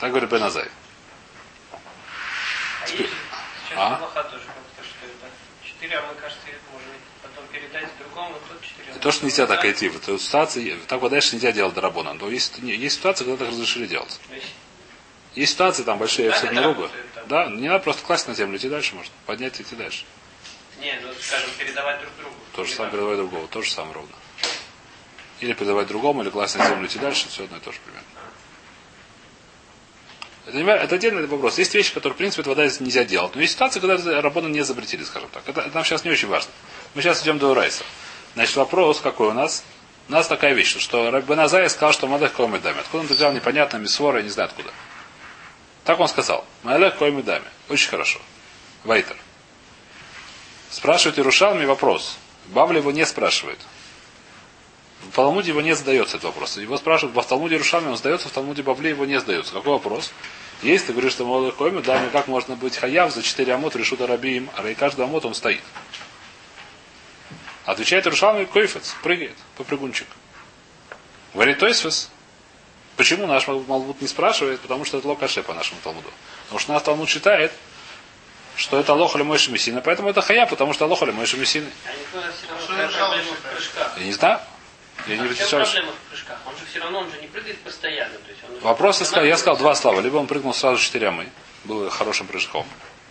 Так 0.00 0.10
говорит 0.10 0.30
Беназай. 0.30 0.68
А 2.82 2.86
сейчас 2.86 3.08
А? 3.76 3.94
а. 3.96 4.38
И 8.94 8.98
то, 9.00 9.12
что 9.12 9.26
нельзя 9.26 9.46
так 9.46 9.64
идти. 9.64 9.88
В 9.88 9.96
этой 9.96 10.18
ситуации, 10.18 10.78
так 10.88 11.00
вот 11.00 11.10
дальше 11.10 11.36
нельзя 11.36 11.52
делать 11.52 11.74
дарабона. 11.74 12.14
Но 12.14 12.28
есть, 12.30 12.58
есть 12.58 12.96
ситуации, 12.96 13.24
когда 13.24 13.44
так 13.44 13.52
разрешили 13.52 13.86
делать. 13.86 14.18
Есть, 15.34 15.52
ситуации 15.52 15.84
там 15.84 15.98
большие, 15.98 16.32
все 16.32 16.50
на 16.50 16.62
руку. 16.62 16.88
Да, 17.26 17.46
не 17.46 17.68
надо 17.68 17.84
просто 17.84 18.04
класть 18.04 18.26
на 18.26 18.34
землю, 18.34 18.56
идти 18.56 18.68
дальше 18.68 18.94
можно. 18.94 19.12
Поднять 19.26 19.60
и 19.60 19.62
идти 19.62 19.76
дальше. 19.76 20.04
Не, 20.80 20.98
ну, 21.02 21.12
скажем, 21.20 21.50
передавать 21.58 22.00
друг 22.00 22.12
другу. 22.18 22.34
То 22.54 22.64
же 22.64 22.72
самое 22.72 22.92
передавать 22.92 23.18
другого, 23.18 23.48
то 23.48 23.62
же 23.62 23.70
самое 23.70 23.94
ровно. 23.94 24.14
Или 25.40 25.52
передавать 25.52 25.86
другому, 25.86 26.22
или 26.22 26.30
класть 26.30 26.56
на 26.56 26.66
землю 26.66 26.86
идти 26.86 26.98
дальше, 26.98 27.28
все 27.28 27.44
одно 27.44 27.58
и 27.58 27.60
то 27.60 27.70
же 27.72 27.78
примерно. 27.84 28.08
Это, 30.46 30.82
это 30.84 30.94
отдельный 30.96 31.26
вопрос. 31.26 31.58
Есть 31.58 31.74
вещи, 31.74 31.92
которые, 31.92 32.14
в 32.14 32.18
принципе, 32.18 32.42
вода 32.48 32.64
нельзя 32.64 33.04
делать. 33.04 33.34
Но 33.34 33.40
есть 33.42 33.52
ситуации, 33.52 33.80
когда 33.80 34.20
работу 34.22 34.48
не 34.48 34.62
запретили, 34.62 35.04
скажем 35.04 35.28
так. 35.30 35.42
Это, 35.46 35.60
это 35.60 35.74
нам 35.74 35.84
сейчас 35.84 36.04
не 36.04 36.10
очень 36.10 36.28
важно. 36.28 36.50
Мы 36.94 37.02
сейчас 37.02 37.22
идем 37.22 37.38
до 37.38 37.48
Урайса. 37.50 37.84
Значит, 38.34 38.56
вопрос 38.56 39.00
какой 39.00 39.28
у 39.28 39.32
нас? 39.32 39.62
У 40.08 40.12
нас 40.12 40.26
такая 40.26 40.54
вещь, 40.54 40.70
что- 40.70 40.80
что 40.80 41.10
Раббен 41.10 41.38
Азай 41.38 41.68
сказал, 41.68 41.92
что 41.92 42.06
Малех 42.06 42.32
Коймы 42.32 42.58
Дами. 42.60 42.80
Откуда 42.80 43.00
он 43.00 43.04
это 43.06 43.14
взял, 43.14 43.32
непонятно, 43.32 43.76
Мисвора, 43.76 44.22
не 44.22 44.30
знаю 44.30 44.48
откуда. 44.48 44.70
Так 45.84 46.00
он 46.00 46.08
сказал. 46.08 46.44
Малех 46.62 46.96
Коймы 46.96 47.22
Дами. 47.22 47.44
Очень 47.68 47.90
хорошо. 47.90 48.18
Вайтер. 48.84 49.16
Спрашивает 50.70 51.18
Ирушалми 51.18 51.66
вопрос. 51.66 52.16
Бавли 52.46 52.78
его 52.78 52.90
не 52.90 53.04
спрашивает. 53.04 53.58
В 55.02 55.14
Талмуде 55.14 55.50
его 55.50 55.60
не 55.60 55.74
задается 55.74 56.16
этот 56.16 56.24
вопрос. 56.24 56.56
Его 56.56 56.76
спрашивают, 56.76 57.16
в 57.16 57.28
Талмуде 57.28 57.56
Ирушалми 57.56 57.88
он 57.88 57.96
задается, 57.96 58.28
в 58.28 58.32
Талмуде 58.32 58.62
Бавли 58.62 58.88
его 58.88 59.04
не 59.04 59.18
задается. 59.20 59.52
Какой 59.52 59.72
вопрос? 59.72 60.12
Есть, 60.62 60.86
ты 60.86 60.92
говоришь, 60.92 61.12
что 61.12 61.24
Малех 61.24 61.54
Коймы 61.54 61.82
Дами, 61.82 62.08
как 62.10 62.26
можно 62.26 62.56
быть 62.56 62.76
хаяв 62.76 63.12
за 63.12 63.22
4 63.22 63.54
амот 63.54 63.76
решут 63.76 64.00
арабиим, 64.00 64.50
а 64.56 64.68
и 64.68 64.74
каждый 64.74 65.04
амот 65.04 65.24
он 65.24 65.34
стоит. 65.34 65.62
Отвечает 67.64 68.06
Ирушалми 68.06 68.44
Койфец, 68.44 68.96
прыгает, 69.02 69.36
попрыгунчик. 69.56 70.08
Говорит 71.32 71.58
Тойсфес, 71.58 72.10
почему 72.96 73.26
наш 73.26 73.46
Малбут 73.46 74.00
не 74.00 74.08
спрашивает? 74.08 74.60
Потому 74.60 74.84
что 74.84 74.98
это 74.98 75.06
локаше 75.06 75.42
по 75.42 75.54
нашему 75.54 75.80
Талмуду. 75.84 76.10
Потому 76.44 76.58
что 76.58 76.72
наш 76.72 76.82
Талмуд 76.82 77.08
считает, 77.08 77.52
что 78.56 78.80
это 78.80 78.94
лоха 78.94 79.22
Мойши 79.22 79.52
Мессина, 79.52 79.80
поэтому 79.80 80.08
это 80.08 80.20
хая, 80.22 80.46
потому 80.46 80.72
что 80.72 80.86
лоха 80.86 81.06
Мойши 81.06 81.36
Мессины. 81.36 81.70
А. 83.76 83.98
Я 83.98 84.04
не 84.04 84.12
знаю. 84.12 84.40
Я 85.08 85.16
не 85.16 85.22
А 85.22 85.24
в 85.24 85.26
чем 85.28 85.34
встречал. 85.36 85.60
проблема 85.64 85.92
в 85.92 86.10
прыжках? 86.10 86.38
Он 86.46 86.52
же 86.56 86.64
все 86.70 86.78
равно, 86.80 86.98
он 87.00 87.10
же 87.10 87.20
не 87.20 87.26
прыгает 87.28 87.58
постоянно. 87.58 88.14
То 88.14 88.28
есть 88.30 88.40
он 88.48 88.58
Вопрос 88.60 89.00
я 89.00 89.06
сказал, 89.06 89.24
я 89.24 89.36
сказал 89.36 89.56
два 89.56 89.74
слова. 89.74 90.00
Либо 90.00 90.16
он 90.16 90.26
прыгнул 90.26 90.54
сразу 90.54 90.82
четыре 90.82 91.08
амы, 91.08 91.28
был 91.64 91.88
хорошим 91.90 92.26
прыжком, 92.26 92.66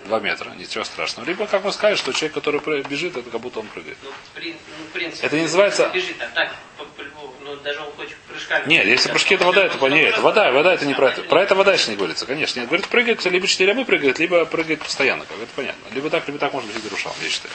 два 0.06 0.20
метра, 0.20 0.52
ничего 0.52 0.84
страшного. 0.84 1.28
Либо, 1.28 1.48
как 1.48 1.66
он 1.66 1.74
скажет, 1.74 2.00
что 2.00 2.14
человек, 2.14 2.34
который 2.34 2.60
бежит, 2.84 3.18
это 3.18 3.30
как 3.30 3.42
будто 3.42 3.60
он 3.60 3.68
прыгает. 3.68 3.98
Ну, 4.04 4.10
при- 4.36 4.52
ну, 4.54 4.86
в 4.90 4.92
принципе, 4.94 5.26
Это 5.28 5.36
не 5.36 5.44
называется- 5.44 5.90
Бежит, 5.94 6.16
а 6.22 6.28
так, 6.34 6.56
по- 6.78 6.86
по- 6.86 7.04
ну, 7.44 7.56
даже 7.58 7.80
он 7.82 7.92
хочет 7.94 8.18
прыжками. 8.28 8.68
Нет, 8.68 8.86
если 8.86 9.10
прыжки 9.10 9.36
это 9.36 9.46
вода, 9.46 9.64
это 9.66 9.78
по 9.78 9.86
ней. 9.88 10.06
Это 10.06 10.22
вода, 10.22 10.52
вода 10.52 10.74
это 10.74 10.86
не 10.86 10.94
про 10.94 11.10
это. 11.10 11.24
Про 11.24 11.42
это 11.44 11.56
вода 11.56 11.74
еще 11.74 11.90
не 11.92 11.96
говорится, 11.98 12.26
конечно. 12.26 12.60
Нет, 12.60 12.68
говорит, 12.70 12.88
прыгает, 12.88 13.24
либо 13.26 13.48
четыре 13.48 13.72
амы 13.72 13.86
прыгает, 13.86 14.20
либо 14.20 14.46
прыгает 14.46 14.82
постоянно, 14.82 15.26
как 15.26 15.38
это 15.38 15.50
понятно. 15.56 15.82
Либо 15.94 16.10
так, 16.10 16.28
либо 16.28 16.38
так 16.40 16.54
можно 16.54 16.70
вести 16.72 16.88
рушал, 16.90 17.16
я 17.24 17.30
считаю. 17.30 17.54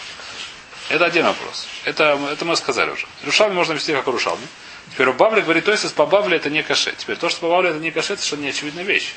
Это 0.92 1.06
один 1.06 1.24
вопрос. 1.24 1.66
Это, 1.86 2.20
это 2.30 2.44
мы 2.44 2.54
сказали 2.54 2.90
уже. 2.90 3.06
Рушалми 3.24 3.54
можно 3.54 3.72
вести 3.72 3.94
как 3.94 4.06
рушалми. 4.08 4.46
Теперь 4.90 5.08
у 5.08 5.14
Бавли 5.14 5.40
говорит, 5.40 5.64
то 5.64 5.70
есть 5.72 5.94
по 5.94 6.04
Бавле 6.04 6.36
это 6.36 6.50
не 6.50 6.62
каше. 6.62 6.92
Теперь 6.92 7.16
то, 7.16 7.30
что 7.30 7.40
по 7.40 7.48
Бавле 7.48 7.70
это 7.70 7.78
не 7.78 7.90
каше, 7.90 8.12
это 8.12 8.20
совершенно 8.20 8.44
неочевидная 8.44 8.84
вещь. 8.84 9.14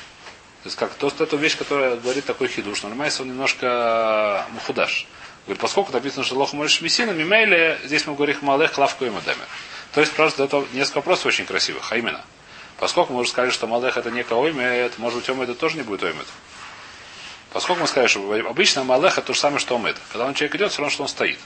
То 0.62 0.68
есть 0.68 0.76
как 0.78 0.94
то, 0.94 1.10
что 1.10 1.24
эту 1.24 1.36
вещь, 1.36 1.58
которая 1.58 1.96
говорит 1.96 2.24
такой 2.24 2.48
хидуш, 2.48 2.82
но 2.82 2.88
нормально 2.88 3.12
он 3.20 3.28
немножко 3.28 4.46
мухудаш. 4.52 5.06
Говорит, 5.44 5.60
поскольку 5.60 5.92
написано, 5.92 6.24
что 6.24 6.36
лох 6.36 6.54
можешь 6.54 6.80
мессина, 6.80 7.10
мимейле, 7.10 7.78
здесь 7.84 8.06
мы 8.06 8.14
говорим 8.14 8.38
малех 8.40 8.78
лавку 8.78 9.04
и 9.04 9.10
мадамер. 9.10 9.46
То 9.92 10.00
есть 10.00 10.14
просто 10.14 10.44
это 10.44 10.64
несколько 10.72 10.96
вопросов 10.96 11.26
очень 11.26 11.44
красивых, 11.44 11.92
а 11.92 11.98
именно. 11.98 12.24
Поскольку 12.78 13.12
мы 13.12 13.20
уже 13.20 13.28
сказали, 13.28 13.50
что 13.50 13.66
малех 13.66 13.98
это 13.98 14.10
не 14.10 14.22
оймет, 14.22 14.98
может 14.98 15.18
быть, 15.18 15.28
омет 15.28 15.50
это 15.50 15.60
тоже 15.60 15.76
не 15.76 15.82
будет 15.82 16.04
оймет. 16.04 16.26
Поскольку 17.52 17.82
мы 17.82 17.86
сказали, 17.86 18.08
что 18.08 18.32
обычно 18.48 18.82
малех 18.82 19.18
это 19.18 19.26
то 19.26 19.34
же 19.34 19.40
самое, 19.40 19.60
что 19.60 19.76
омет. 19.76 19.96
Когда 20.10 20.24
он 20.24 20.32
человек 20.32 20.54
идет, 20.56 20.72
все 20.72 20.80
равно, 20.80 20.90
что 20.90 21.02
он 21.02 21.08
стоит. 21.10 21.38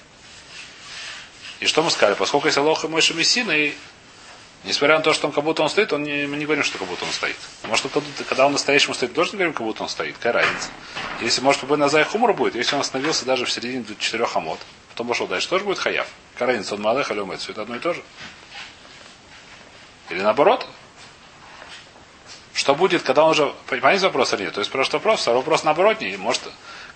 И 1.60 1.66
что 1.66 1.82
мы 1.82 1.90
сказали? 1.90 2.14
Поскольку 2.14 2.46
если 2.46 2.60
лох 2.60 2.84
и 2.84 2.88
мойши 2.88 3.14
мессина, 3.14 3.52
и 3.52 3.74
Несмотря 4.62 4.98
на 4.98 5.02
то, 5.02 5.14
что 5.14 5.26
он 5.26 5.32
как 5.32 5.42
будто 5.42 5.62
он 5.62 5.70
стоит, 5.70 5.90
он 5.92 6.02
не, 6.02 6.26
мы 6.26 6.36
не 6.36 6.44
говорим, 6.44 6.64
что 6.64 6.76
как 6.76 6.86
будто 6.86 7.06
он 7.06 7.12
стоит. 7.12 7.36
Может, 7.64 7.86
когда 8.28 8.44
он 8.44 8.52
настоящему 8.52 8.92
стоит, 8.92 9.14
тоже 9.14 9.30
не 9.30 9.36
говорим, 9.36 9.54
как 9.54 9.66
будто 9.66 9.82
он 9.82 9.88
стоит. 9.88 10.16
Какая 10.16 10.34
разница? 10.34 10.68
Если, 11.22 11.40
может, 11.40 11.64
бы 11.64 11.78
на 11.78 11.88
зай 11.88 12.04
хумор 12.04 12.34
будет, 12.34 12.56
если 12.56 12.74
он 12.74 12.82
остановился 12.82 13.24
даже 13.24 13.46
в 13.46 13.50
середине 13.50 13.86
четырех 13.98 14.36
амот, 14.36 14.58
потом 14.90 15.08
пошел 15.08 15.26
дальше, 15.26 15.48
тоже 15.48 15.64
будет 15.64 15.78
хаяв. 15.78 16.06
Какая 16.34 16.48
разница, 16.48 16.74
он 16.74 16.82
малых 16.82 17.06
все 17.06 17.52
это 17.52 17.62
одно 17.62 17.76
и 17.76 17.78
то 17.78 17.94
же. 17.94 18.02
Или 20.10 20.20
наоборот. 20.20 20.66
Что 22.52 22.74
будет, 22.74 23.02
когда 23.02 23.24
он 23.24 23.30
уже... 23.30 23.54
Понимаете 23.66 24.04
вопрос 24.04 24.34
или 24.34 24.42
нет? 24.42 24.52
То 24.52 24.60
есть 24.60 24.70
просто 24.70 24.98
вопрос, 24.98 25.22
второй 25.22 25.38
вопрос 25.38 25.64
наоборот. 25.64 26.02
Не, 26.02 26.18
может, 26.18 26.42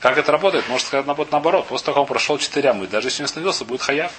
как 0.00 0.18
это 0.18 0.32
работает? 0.32 0.68
Может 0.68 0.86
сказать 0.86 1.06
наоборот, 1.06 1.32
наоборот. 1.32 1.66
После 1.68 1.86
того, 1.86 1.94
как 1.94 2.02
он 2.02 2.06
прошел 2.08 2.36
четыре 2.36 2.70
амы, 2.70 2.88
даже 2.88 3.08
если 3.08 3.22
он 3.22 3.24
остановился, 3.24 3.64
будет 3.64 3.80
хаяв. 3.80 4.12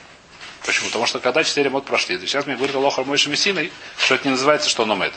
Почему? 0.65 0.87
Потому 0.87 1.05
что 1.05 1.19
когда 1.19 1.43
четыре 1.43 1.69
мод 1.69 1.85
прошли, 1.85 2.17
то 2.17 2.25
сейчас 2.25 2.45
мне 2.45 2.55
говорит 2.55 2.75
Аллах 2.75 2.97
Мойши 2.97 3.29
Мессиной, 3.29 3.71
что 3.97 4.15
это 4.15 4.25
не 4.25 4.31
называется, 4.31 4.67
что 4.69 4.83
он 4.83 4.91
умет. 4.91 5.13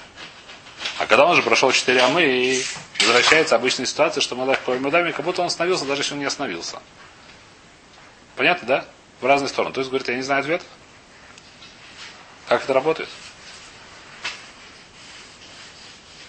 А 0.98 1.06
когда 1.06 1.24
он 1.24 1.32
уже 1.32 1.42
прошел 1.42 1.72
четыре 1.72 2.02
амы 2.02 2.22
и 2.24 2.64
возвращается 3.00 3.56
обычная 3.56 3.86
ситуация, 3.86 4.20
что 4.20 4.36
Малах 4.36 4.60
Коймадами, 4.62 5.12
как 5.12 5.24
будто 5.24 5.40
он 5.40 5.46
остановился, 5.46 5.86
даже 5.86 6.02
если 6.02 6.14
он 6.14 6.20
не 6.20 6.26
остановился. 6.26 6.80
Понятно, 8.36 8.68
да? 8.68 8.84
В 9.20 9.26
разные 9.26 9.48
стороны. 9.48 9.72
То 9.72 9.80
есть, 9.80 9.90
говорит, 9.90 10.08
я 10.08 10.16
не 10.16 10.22
знаю 10.22 10.40
ответ. 10.40 10.62
Как 12.46 12.62
это 12.62 12.72
работает? 12.72 13.08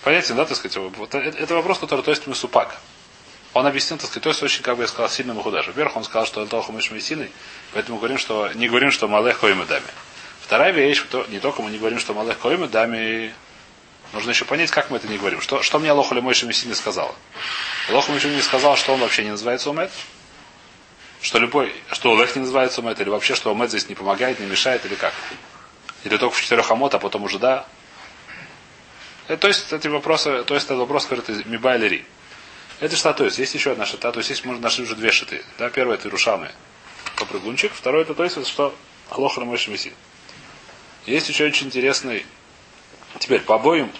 Понятен, 0.01 0.35
да, 0.35 0.45
так 0.45 0.57
сказать? 0.57 0.77
Вот 0.77 1.13
это, 1.13 1.37
это 1.37 1.55
вопрос, 1.55 1.77
который, 1.77 2.01
то 2.01 2.11
есть, 2.11 2.25
мы 2.25 2.35
супак. 2.35 2.79
Он 3.53 3.65
объяснил, 3.65 3.97
так 3.97 4.07
сказать, 4.07 4.23
то 4.23 4.29
есть 4.29 4.43
очень, 4.43 4.61
как 4.61 4.77
бы 4.77 4.83
я 4.83 4.87
сказал, 4.87 5.09
сильным 5.09 5.41
худаж. 5.41 5.67
Во-первых, 5.67 5.97
он 5.97 6.03
сказал, 6.03 6.27
что 6.27 6.41
Алтоху 6.41 6.71
Мишми 6.71 6.99
сильный, 6.99 7.31
поэтому 7.73 7.97
говорим, 7.97 8.19
что 8.19 8.49
не 8.53 8.67
говорим, 8.67 8.91
что 8.91 9.07
Малех 9.07 9.39
Коим 9.39 9.65
Дами. 9.65 9.87
Вторая 10.41 10.71
вещь, 10.71 11.03
то, 11.09 11.25
не 11.29 11.39
только 11.39 11.61
мы 11.61 11.71
не 11.71 11.79
говорим, 11.79 11.99
что 11.99 12.13
Малех 12.13 12.37
Коим 12.37 12.67
Дами, 12.69 13.33
нужно 14.13 14.29
еще 14.29 14.45
понять, 14.45 14.69
как 14.69 14.91
мы 14.91 14.97
это 14.97 15.07
не 15.07 15.17
говорим. 15.17 15.41
Что, 15.41 15.63
что 15.63 15.79
мне 15.79 15.89
Алоху 15.89 16.13
Мойши 16.21 16.45
Мессини 16.45 16.73
сказала? 16.73 17.13
Алоху 17.89 18.11
Мойши 18.11 18.29
не 18.29 18.41
сказал, 18.41 18.77
что 18.77 18.93
он 18.93 18.99
вообще 18.99 19.23
не 19.23 19.31
называется 19.31 19.71
Умет? 19.71 19.91
Что 21.21 21.39
любой, 21.39 21.73
что 21.91 22.15
Олег 22.15 22.35
не 22.35 22.41
называется 22.41 22.81
Умет, 22.81 23.01
или 23.01 23.09
вообще, 23.09 23.33
что 23.33 23.51
Умет 23.51 23.69
здесь 23.69 23.89
не 23.89 23.95
помогает, 23.95 24.39
не 24.39 24.45
мешает, 24.45 24.85
или 24.85 24.95
как? 24.95 25.13
Или 26.03 26.17
только 26.17 26.35
в 26.35 26.41
четырех 26.41 26.69
амот, 26.69 26.93
а 26.93 26.99
потом 26.99 27.23
уже 27.23 27.39
да? 27.39 27.65
Это, 29.27 29.41
то 29.41 29.47
есть 29.47 29.73
эти 29.73 29.87
вопросы, 29.87 30.43
то 30.43 30.53
есть 30.53 30.65
этот 30.67 30.79
вопрос, 30.79 31.07
из 31.11 31.45
Миба 31.45 31.75
или 31.75 31.87
Ри. 31.87 32.05
Это 32.79 32.95
шта, 32.95 33.13
то 33.13 33.25
есть 33.25 33.37
есть 33.37 33.53
еще 33.53 33.71
одна 33.71 33.85
шита, 33.85 34.11
то 34.11 34.19
есть 34.19 34.29
есть 34.29 34.45
можно 34.45 34.61
нашли 34.61 34.85
уже 34.85 34.95
две 34.95 35.11
шиты. 35.11 35.43
Да, 35.57 35.69
первое 35.69 35.95
это 35.95 36.07
Ирушамы, 36.07 36.49
попрыгунчик, 37.17 37.73
второе 37.73 38.03
это 38.03 38.13
то 38.13 38.23
есть 38.23 38.47
что 38.47 38.73
Алоха 39.09 39.41
Мойш 39.41 39.67
Месси. 39.67 39.93
Есть 41.05 41.27
еще 41.27 41.45
очень 41.45 41.67
интересный. 41.67 42.25
Теперь 43.19 43.41
по 43.41 43.55
обоим 43.55 43.91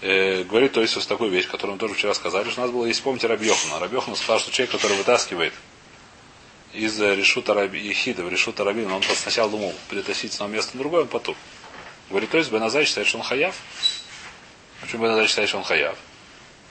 э, 0.00 0.42
говорит 0.44 0.72
то 0.72 0.80
есть 0.80 1.08
такую 1.08 1.30
вещь, 1.30 1.46
которую 1.46 1.74
мы 1.74 1.78
тоже 1.78 1.94
вчера 1.94 2.12
сказали, 2.14 2.48
что 2.50 2.60
у 2.60 2.64
нас 2.64 2.72
было, 2.72 2.86
если 2.86 3.02
помните, 3.02 3.26
Рабьехана. 3.28 3.78
Рабьехана 3.78 4.16
сказал, 4.16 4.40
что 4.40 4.50
человек, 4.50 4.72
который 4.72 4.96
вытаскивает 4.96 5.52
из 6.72 7.00
э, 7.00 7.14
решута 7.14 7.54
Раби, 7.54 7.78
Ехида 7.78 8.24
в 8.24 8.28
решута 8.30 8.64
Рабина, 8.64 8.96
он 8.96 9.02
сначала 9.02 9.50
думал 9.50 9.72
перетащить 9.88 10.32
с 10.32 10.36
одного 10.36 10.54
места 10.54 10.76
на 10.76 10.80
другое, 10.80 11.02
он 11.02 11.08
потом. 11.08 11.36
Говорит, 12.10 12.30
то 12.30 12.38
есть 12.38 12.50
Беназай 12.50 12.84
считает, 12.84 13.06
что 13.06 13.18
он 13.18 13.24
хаяв. 13.24 13.54
Почему 14.80 15.04
Беназай 15.04 15.28
считает, 15.28 15.48
что 15.48 15.58
он 15.58 15.64
хаяв? 15.64 15.96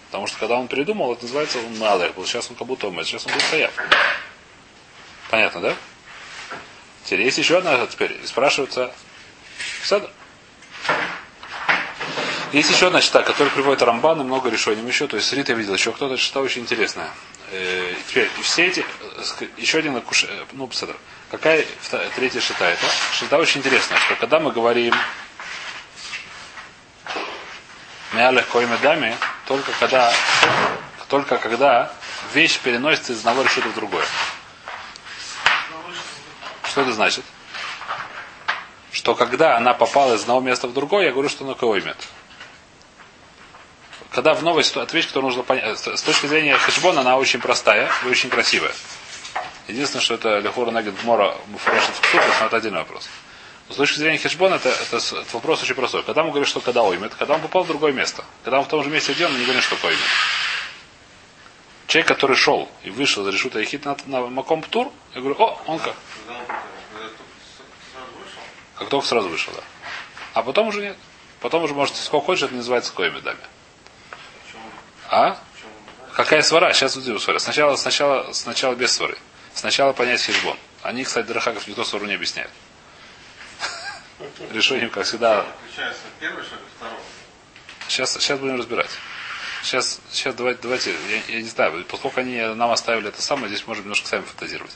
Потому 0.07 0.27
что 0.27 0.39
когда 0.39 0.55
он 0.55 0.67
придумал, 0.67 1.13
это 1.13 1.23
называется 1.23 1.59
он 1.59 1.77
малых. 1.77 2.13
Сейчас 2.25 2.49
он 2.49 2.55
как 2.55 2.67
будто 2.67 2.87
умеет, 2.87 3.07
сейчас 3.07 3.25
он 3.25 3.33
будет 3.33 3.43
хаяв. 3.43 3.71
Понятно, 5.29 5.61
да? 5.61 5.75
Теперь 7.03 7.21
есть 7.21 7.37
еще 7.37 7.57
одна, 7.57 7.85
теперь 7.87 8.17
спрашивается. 8.25 8.93
Сада. 9.83 10.09
Есть 12.53 12.71
еще 12.71 12.87
одна 12.87 13.01
чита, 13.01 13.23
которая 13.23 13.53
приводит 13.53 13.81
Рамбан 13.81 14.21
и 14.21 14.23
много 14.23 14.49
решений 14.49 14.87
еще. 14.87 15.07
То 15.07 15.17
есть 15.17 15.31
Рита 15.33 15.53
видел 15.53 15.73
еще 15.73 15.91
кто-то 15.91 16.17
чита 16.17 16.39
очень 16.39 16.61
интересная. 16.61 17.09
Э, 17.51 17.93
теперь 18.07 18.29
все 18.41 18.67
эти, 18.67 18.85
э, 19.39 19.45
еще 19.57 19.79
один 19.79 19.97
э, 19.97 20.01
ну. 20.53 20.69
Какая 21.29 21.65
третья 22.15 22.39
шита 22.39 22.69
это? 22.69 22.85
Шита 23.11 23.37
очень 23.37 23.59
интересная, 23.59 23.99
что 23.99 24.15
когда 24.15 24.39
мы 24.39 24.53
говорим 24.53 24.93
Мялех 28.13 28.47
Коймедами, 28.47 29.15
только 29.47 29.71
когда, 29.79 30.13
только 31.09 31.37
когда 31.37 31.91
вещь 32.33 32.59
переносится 32.59 33.13
из 33.13 33.19
одного 33.19 33.43
решета 33.43 33.67
в 33.69 33.75
другое. 33.75 34.05
Что 36.63 36.81
это 36.81 36.93
значит? 36.93 37.25
Что 38.91 39.15
когда 39.15 39.57
она 39.57 39.73
попала 39.73 40.15
из 40.15 40.21
одного 40.21 40.41
места 40.41 40.67
в 40.67 40.73
другое, 40.73 41.05
я 41.05 41.11
говорю, 41.11 41.29
что 41.29 41.45
она 41.45 41.53
коймет. 41.53 41.97
Когда 44.11 44.33
в 44.33 44.41
новой 44.41 44.63
ситуации, 44.63 44.97
вещь, 44.97 45.07
которую 45.07 45.27
нужно 45.27 45.43
понять, 45.43 45.77
с 45.77 46.01
точки 46.01 46.25
зрения 46.25 46.57
хешбона, 46.57 47.01
она 47.01 47.17
очень 47.17 47.39
простая 47.39 47.91
и 48.03 48.07
очень 48.07 48.29
красивая. 48.29 48.71
Единственное, 49.67 50.01
что 50.01 50.15
это 50.15 50.39
Лехура 50.39 50.71
Нагид 50.71 50.99
Гмора 51.01 51.35
Муфрешит 51.47 51.89
в 51.89 52.01
Псухах, 52.01 52.39
но 52.39 52.47
это 52.47 52.57
отдельный 52.57 52.79
вопрос. 52.79 53.09
С 53.69 53.75
точки 53.75 53.99
зрения 53.99 54.17
хешбона, 54.17 54.55
это, 54.55 54.69
это, 54.69 54.97
это 54.97 55.25
вопрос 55.33 55.61
очень 55.61 55.75
простой. 55.75 56.03
Когда 56.03 56.23
мы 56.23 56.29
говорим, 56.29 56.47
что 56.47 56.61
когда 56.61 56.83
оймет, 56.83 57.13
когда 57.15 57.35
он 57.35 57.41
попал 57.41 57.63
в 57.63 57.67
другое 57.67 57.91
место. 57.91 58.23
Когда 58.43 58.59
он 58.59 58.65
в 58.65 58.69
том 58.69 58.83
же 58.83 58.89
месте, 58.89 59.13
где 59.13 59.27
мы 59.27 59.37
не 59.37 59.43
говорим, 59.43 59.61
что 59.61 59.75
коймет. 59.75 59.99
Человек, 61.87 62.07
который 62.07 62.35
шел 62.35 62.69
и 62.83 62.89
вышел 62.89 63.27
из 63.27 63.33
решута 63.33 63.59
Ехид 63.59 63.85
на, 63.85 63.97
на 64.05 64.27
Маком 64.27 64.61
Птур, 64.61 64.91
я 65.13 65.21
говорю, 65.21 65.35
о, 65.39 65.61
он 65.67 65.79
как? 65.79 65.95
Как 68.75 68.89
только 68.89 69.05
сразу 69.07 69.27
вышел, 69.29 69.51
да. 69.53 69.63
А 70.33 70.43
потом 70.43 70.67
уже 70.67 70.81
нет. 70.81 70.97
Потом 71.39 71.63
уже, 71.63 71.73
может, 71.73 71.95
сколько 71.95 72.25
хочешь, 72.25 72.43
это 72.43 72.55
называется 72.55 72.93
коими 72.93 73.19
дами. 73.19 73.39
А? 75.09 75.37
Какая 76.13 76.41
свара? 76.41 76.73
Сейчас 76.73 76.95
увидим 76.95 77.19
свара. 77.19 77.39
Сначала, 77.39 77.75
сначала, 77.75 78.31
сначала 78.33 78.75
без 78.75 78.91
свары. 78.93 79.17
Сначала 79.53 79.93
понять 79.93 80.21
хижбон. 80.21 80.57
Они, 80.83 81.03
кстати, 81.03 81.27
Драхаков 81.27 81.67
никто 81.67 81.83
свару 81.83 82.05
не 82.05 82.13
объясняет. 82.13 82.49
Решением, 84.51 84.89
как 84.89 85.05
всегда. 85.05 85.45
Сейчас, 87.87 88.13
сейчас 88.13 88.39
будем 88.39 88.57
разбирать. 88.57 88.89
Сейчас, 89.63 89.99
сейчас 90.11 90.35
давайте, 90.35 90.61
давайте 90.61 90.95
я, 91.09 91.35
я 91.35 91.41
не 91.41 91.49
знаю, 91.49 91.83
поскольку 91.89 92.19
они 92.19 92.39
нам 92.39 92.71
оставили 92.71 93.09
это 93.09 93.21
самое, 93.21 93.49
здесь 93.49 93.65
можем 93.67 93.83
немножко 93.83 94.07
сами 94.07 94.23
фантазировать. 94.23 94.75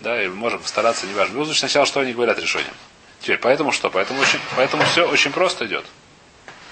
Да, 0.00 0.22
и 0.22 0.28
можем 0.28 0.64
стараться, 0.64 1.06
не 1.06 1.14
важно. 1.14 1.38
Ну, 1.38 1.44
сначала, 1.52 1.86
что 1.86 2.00
они 2.00 2.12
говорят 2.12 2.38
решением. 2.38 2.74
Теперь, 3.20 3.38
поэтому 3.38 3.70
что? 3.70 3.90
Поэтому, 3.90 4.20
очень, 4.20 4.40
поэтому 4.56 4.82
все 4.84 5.08
очень 5.08 5.30
просто 5.30 5.66
идет. 5.66 5.84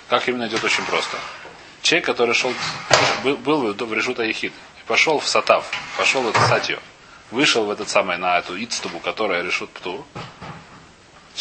Как 0.09 0.29
именно 0.29 0.49
идет 0.49 0.65
очень 0.65 0.85
просто. 0.85 1.17
Человек, 1.83 2.07
который 2.07 2.35
шел, 2.35 2.53
был, 3.23 3.37
был 3.37 3.73
в 3.73 3.95
Решута 3.95 4.25
Ехид, 4.25 4.53
и 4.53 4.87
пошел 4.87 5.21
в 5.21 5.29
Сатав, 5.29 5.71
пошел 5.97 6.23
в 6.23 6.29
это 6.29 6.41
Сатью, 6.49 6.81
вышел 7.31 7.65
в 7.65 7.71
этот 7.71 7.89
самый, 7.89 8.19
на 8.19 8.39
эту 8.39 8.57
Ицтубу, 8.57 8.99
которая 8.99 9.43
решут 9.43 9.71
Птур, 9.71 10.05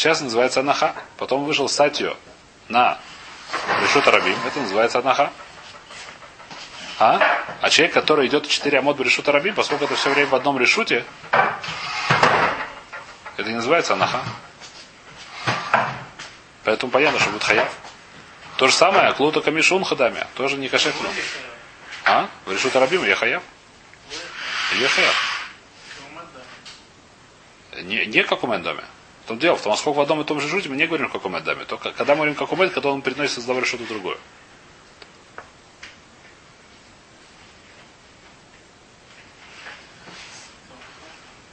сейчас 0.00 0.22
называется 0.22 0.60
Анаха. 0.60 0.94
Потом 1.18 1.44
вышел 1.44 1.68
Сатью 1.68 2.16
на 2.68 2.98
Решут 3.82 4.06
Рабим, 4.08 4.36
это 4.46 4.60
называется 4.60 5.00
Анаха. 5.00 5.30
А? 6.98 7.18
А 7.60 7.70
человек, 7.70 7.92
который 7.94 8.26
идет 8.26 8.48
4 8.48 8.78
амод 8.78 8.98
в 8.98 9.02
решута 9.02 9.32
рабим, 9.32 9.54
поскольку 9.54 9.84
это 9.84 9.96
все 9.96 10.10
время 10.10 10.28
в 10.28 10.34
одном 10.34 10.58
решуте, 10.58 11.04
это 13.38 13.48
не 13.48 13.54
называется 13.54 13.94
анаха. 13.94 14.22
Поэтому 16.64 16.92
понятно, 16.92 17.18
что 17.18 17.30
будет 17.30 17.42
хаяв. 17.42 17.74
То 18.58 18.68
же 18.68 18.74
самое, 18.74 19.14
клута 19.14 19.40
камишун 19.40 19.82
хадами. 19.82 20.26
Тоже 20.34 20.58
не 20.58 20.68
кашет. 20.68 20.94
А? 22.04 22.28
В 22.44 22.52
решута 22.52 22.80
рабим 22.80 23.02
я 23.06 23.16
хаяв. 23.16 23.42
Я 24.78 24.88
хаяв. 24.88 25.42
Не, 27.82 28.04
не 28.04 28.22
как 28.24 28.44
у 28.44 28.46
доме. 28.46 28.84
Том 29.30 29.38
дело, 29.38 29.54
в 29.54 29.62
том, 29.62 29.76
сколько 29.76 29.98
в 29.98 30.00
одном 30.00 30.20
и 30.22 30.24
том 30.24 30.40
же 30.40 30.48
жуте, 30.48 30.68
мы 30.68 30.74
не 30.74 30.88
говорим 30.88 31.08
как 31.08 31.24
у 31.24 31.28
доме. 31.28 31.64
Только 31.64 31.92
когда 31.92 32.14
мы 32.14 32.22
говорим 32.26 32.34
как 32.34 32.50
у 32.50 32.56
когда 32.56 32.88
он 32.88 33.00
приносит 33.00 33.38
из 33.38 33.42
одного 33.42 33.64
что-то 33.64 33.84
другое. 33.84 34.16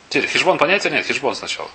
Теперь, 0.10 0.27
хижбон 0.27 0.57
понятия 0.57 0.89
нет, 0.89 1.05
хижбон 1.05 1.36
сначала. 1.36 1.69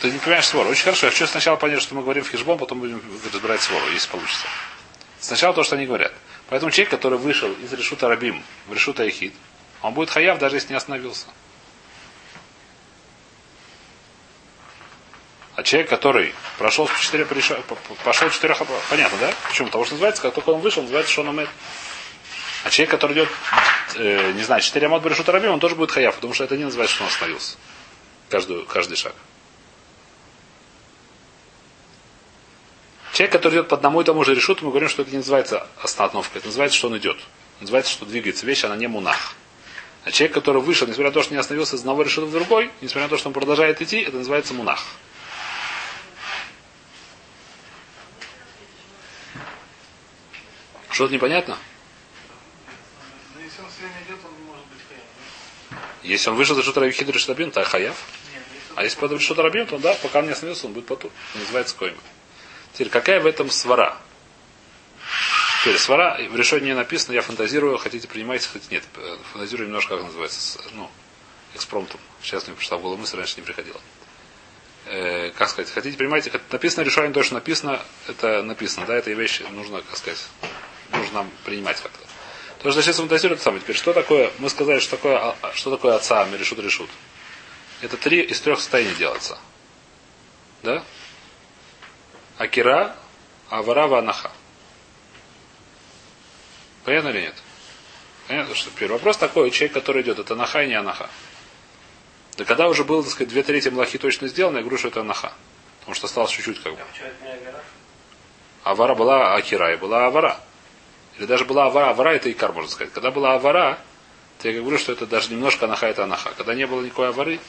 Ты 0.00 0.10
не 0.10 0.18
понимаешь 0.18 0.46
свору. 0.46 0.70
Очень 0.70 0.84
хорошо. 0.84 1.08
Я 1.08 1.10
хочу 1.10 1.26
сначала 1.26 1.56
понять, 1.56 1.82
что 1.82 1.94
мы 1.94 2.00
говорим 2.00 2.24
в 2.24 2.30
хижбон, 2.30 2.56
потом 2.56 2.80
будем 2.80 3.02
разбирать 3.30 3.60
свору, 3.60 3.86
если 3.90 4.08
получится. 4.08 4.46
Сначала 5.20 5.52
то, 5.52 5.62
что 5.62 5.76
они 5.76 5.84
говорят. 5.84 6.14
Поэтому 6.48 6.70
человек, 6.70 6.90
который 6.90 7.18
вышел 7.18 7.52
из 7.52 7.70
решута 7.70 8.08
Рабим 8.08 8.42
в 8.66 8.72
решута 8.72 9.06
Эхид, 9.06 9.34
он 9.82 9.92
будет 9.92 10.08
хаяв, 10.08 10.38
даже 10.38 10.56
если 10.56 10.70
не 10.70 10.76
остановился. 10.76 11.26
А 15.56 15.62
человек, 15.62 15.88
который 15.88 16.34
прошел 16.58 16.88
четыре, 17.00 17.24
пошел 18.04 18.28
четыре, 18.28 18.54
понятно, 18.90 19.18
да? 19.18 19.32
Почему? 19.48 19.68
Потому 19.68 19.86
что 19.86 19.94
называется, 19.94 20.20
как 20.20 20.34
только 20.34 20.50
он 20.50 20.60
вышел, 20.60 20.82
называется 20.82 21.10
Шономет. 21.10 21.48
А 22.62 22.68
человек, 22.68 22.90
который 22.90 23.14
идет, 23.14 23.28
э, 23.94 24.32
не 24.32 24.42
знаю, 24.42 24.60
4 24.60 24.86
амот 24.86 25.02
Берешут 25.02 25.28
Рабим, 25.30 25.52
он 25.52 25.60
тоже 25.60 25.74
будет 25.74 25.92
хаяв, 25.92 26.14
потому 26.14 26.34
что 26.34 26.44
это 26.44 26.58
не 26.58 26.64
называется, 26.64 26.96
что 26.96 27.04
он 27.04 27.10
остановился. 27.10 27.56
Каждую, 28.28 28.66
каждый 28.66 28.96
шаг. 28.96 29.14
Человек, 33.14 33.32
который 33.32 33.54
идет 33.54 33.68
по 33.68 33.76
одному 33.76 34.02
и 34.02 34.04
тому 34.04 34.24
же 34.24 34.34
решуту, 34.34 34.66
мы 34.66 34.72
говорим, 34.72 34.90
что 34.90 35.02
это 35.02 35.10
не 35.10 35.18
называется 35.18 35.66
остановка, 35.82 36.38
это 36.38 36.48
называется, 36.48 36.76
что 36.76 36.88
он 36.88 36.98
идет. 36.98 37.16
Называется, 37.60 37.92
что 37.92 38.04
двигается 38.04 38.44
вещь, 38.44 38.64
она 38.64 38.76
не 38.76 38.88
мунах. 38.88 39.32
А 40.04 40.10
человек, 40.10 40.34
который 40.34 40.60
вышел, 40.60 40.86
несмотря 40.86 41.10
на 41.10 41.14
то, 41.14 41.22
что 41.22 41.32
не 41.32 41.40
остановился 41.40 41.76
из 41.76 41.80
одного 41.80 42.02
решута 42.02 42.26
в 42.26 42.32
другой, 42.32 42.70
несмотря 42.82 43.04
на 43.04 43.08
то, 43.08 43.16
что 43.16 43.28
он 43.28 43.32
продолжает 43.32 43.80
идти, 43.80 44.00
это 44.00 44.18
называется 44.18 44.52
мунах. 44.52 44.84
Что-то 50.96 51.12
непонятно? 51.12 51.58
Если 56.02 56.30
он 56.30 56.36
вышел 56.36 56.56
за 56.56 56.62
что-то 56.62 56.80
Рабихид 56.80 57.06
Решатабин, 57.10 57.50
то 57.50 57.62
Хаяв. 57.64 57.94
А 58.76 58.82
если 58.82 58.98
потом 58.98 59.20
что-то 59.20 59.42
Рабим, 59.42 59.66
то 59.66 59.76
да, 59.76 59.92
пока 60.02 60.20
он 60.20 60.24
не 60.24 60.32
остановился, 60.32 60.66
он 60.66 60.72
будет 60.72 60.86
потур. 60.86 61.10
Называется 61.34 61.76
койма. 61.76 61.98
Теперь, 62.72 62.88
какая 62.88 63.20
в 63.20 63.26
этом 63.26 63.50
свара? 63.50 63.98
Теперь, 65.60 65.76
свара 65.76 66.16
в 66.30 66.34
решении 66.34 66.72
написано, 66.72 67.12
я 67.12 67.20
фантазирую, 67.20 67.76
хотите 67.76 68.08
принимайте, 68.08 68.48
хотите 68.50 68.76
нет. 68.76 68.84
Фантазирую 69.32 69.66
немножко, 69.66 69.96
как 69.98 70.06
называется, 70.06 70.62
ну, 70.72 70.90
экспромтом. 71.54 72.00
Сейчас 72.22 72.46
мне 72.46 72.56
пришла 72.56 72.78
в 72.78 72.80
голову 72.80 73.02
мысль, 73.02 73.18
раньше 73.18 73.36
не 73.36 73.42
приходила. 73.42 73.82
Э, 74.86 75.30
как 75.32 75.50
сказать, 75.50 75.70
хотите 75.70 75.98
принимайте, 75.98 76.32
написано 76.50 76.84
решение, 76.84 77.12
то, 77.12 77.22
что 77.22 77.34
написано, 77.34 77.82
это 78.08 78.42
написано, 78.42 78.86
да, 78.86 78.94
эта 78.94 79.10
вещь 79.10 79.42
нужно, 79.50 79.82
как 79.82 79.98
сказать, 79.98 80.24
нужно 81.06 81.22
нам 81.22 81.30
принимать 81.44 81.80
как-то. 81.80 81.98
То, 82.62 82.70
что 82.72 82.82
сейчас 82.82 82.96
фантазирует 82.96 83.42
самое. 83.42 83.62
Теперь, 83.62 83.76
что 83.76 83.92
такое, 83.92 84.30
мы 84.38 84.50
сказали, 84.50 84.80
что 84.80 84.96
такое, 84.96 85.16
а, 85.16 85.36
а, 85.42 85.52
что 85.52 85.70
такое 85.70 85.94
отца, 85.94 86.26
решут 86.36 86.58
решут. 86.58 86.90
Это 87.80 87.96
три 87.96 88.22
из 88.22 88.40
трех 88.40 88.58
состояний 88.58 88.94
делается. 88.94 89.38
Да? 90.62 90.82
Акира, 92.38 92.96
Авара, 93.50 93.86
Ванаха. 93.86 94.32
Понятно 96.84 97.08
или 97.08 97.22
нет? 97.22 97.34
Понятно, 98.26 98.54
что 98.54 98.70
первый 98.70 98.94
вопрос 98.94 99.16
такой, 99.16 99.50
человек, 99.50 99.74
который 99.74 100.02
идет, 100.02 100.18
это 100.18 100.34
Анаха 100.34 100.62
и 100.62 100.68
не 100.68 100.74
Анаха. 100.74 101.08
Да 102.36 102.44
когда 102.44 102.68
уже 102.68 102.84
было, 102.84 103.02
так 103.02 103.12
сказать, 103.12 103.28
две 103.28 103.42
трети 103.42 103.68
млахи 103.68 103.98
точно 103.98 104.28
сделано, 104.28 104.56
я 104.56 104.62
говорю, 104.62 104.78
что 104.78 104.88
это 104.88 105.00
Анаха. 105.00 105.32
Потому 105.80 105.94
что 105.94 106.06
осталось 106.06 106.32
чуть-чуть 106.32 106.62
как 106.62 106.74
бы. 106.74 106.80
Авара 108.64 108.94
была 108.94 109.34
Акира 109.36 109.72
и 109.72 109.76
была 109.76 110.06
Авара. 110.06 110.40
Или 111.18 111.26
даже 111.26 111.44
была 111.44 111.66
авара, 111.66 111.90
авара 111.90 112.10
это 112.10 112.30
икар, 112.30 112.52
можно 112.52 112.70
сказать. 112.70 112.92
Когда 112.92 113.10
была 113.10 113.34
авара, 113.34 113.78
то 114.40 114.48
я 114.48 114.60
говорю, 114.60 114.78
что 114.78 114.92
это 114.92 115.06
даже 115.06 115.30
немножко 115.30 115.64
анаха 115.66 115.86
это 115.86 116.04
анаха. 116.04 116.32
Когда 116.36 116.54
не 116.54 116.66
было 116.66 116.82
никакой 116.82 117.08
авары, 117.08 117.40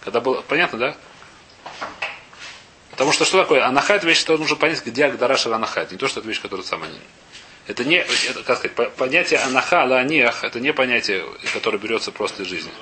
когда 0.00 0.20
было. 0.20 0.40
Понятно, 0.42 0.78
да? 0.78 0.96
Потому 2.90 3.12
что 3.12 3.24
что 3.24 3.38
такое? 3.40 3.66
Анаха 3.66 3.94
это 3.94 4.06
вещь, 4.06 4.18
что 4.18 4.36
нужно 4.36 4.56
понять, 4.56 4.84
где 4.84 5.06
Агдараша 5.06 5.54
анаха. 5.54 5.80
Это 5.80 5.92
не 5.92 5.98
то, 5.98 6.08
что 6.08 6.20
это 6.20 6.28
вещь, 6.28 6.40
которая 6.40 6.64
самая 6.66 6.90
не. 6.90 7.00
Это 7.66 7.84
не, 7.84 7.96
это, 7.96 8.42
как 8.42 8.58
сказать, 8.58 8.94
понятие 8.96 9.38
анаха, 9.38 9.84
ланиах, 9.84 10.42
это 10.42 10.58
не 10.58 10.72
понятие, 10.72 11.24
которое 11.52 11.78
берется 11.78 12.10
просто 12.10 12.42
из 12.42 12.48
жизни. 12.48 12.72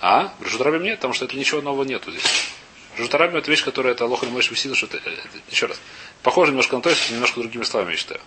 А? 0.00 0.34
Рашутарабим 0.40 0.82
нет, 0.82 0.96
потому 0.96 1.14
что 1.14 1.24
это 1.24 1.36
ничего 1.36 1.60
нового 1.60 1.84
нету 1.84 2.10
здесь. 2.10 2.50
Рашутарабим 2.98 3.36
это 3.36 3.50
вещь, 3.50 3.62
которая 3.64 3.94
это 3.94 4.04
лоха 4.06 4.26
не 4.26 4.32
можешь 4.32 4.50
что 4.58 4.86
это, 4.86 4.96
это, 4.96 5.28
еще 5.50 5.66
раз. 5.66 5.80
Похоже 6.22 6.50
немножко 6.50 6.74
на 6.76 6.82
то, 6.82 6.92
что 6.94 7.12
немножко 7.12 7.40
другими 7.40 7.62
словами 7.62 7.92
я 7.92 7.96
считаю. 7.96 8.20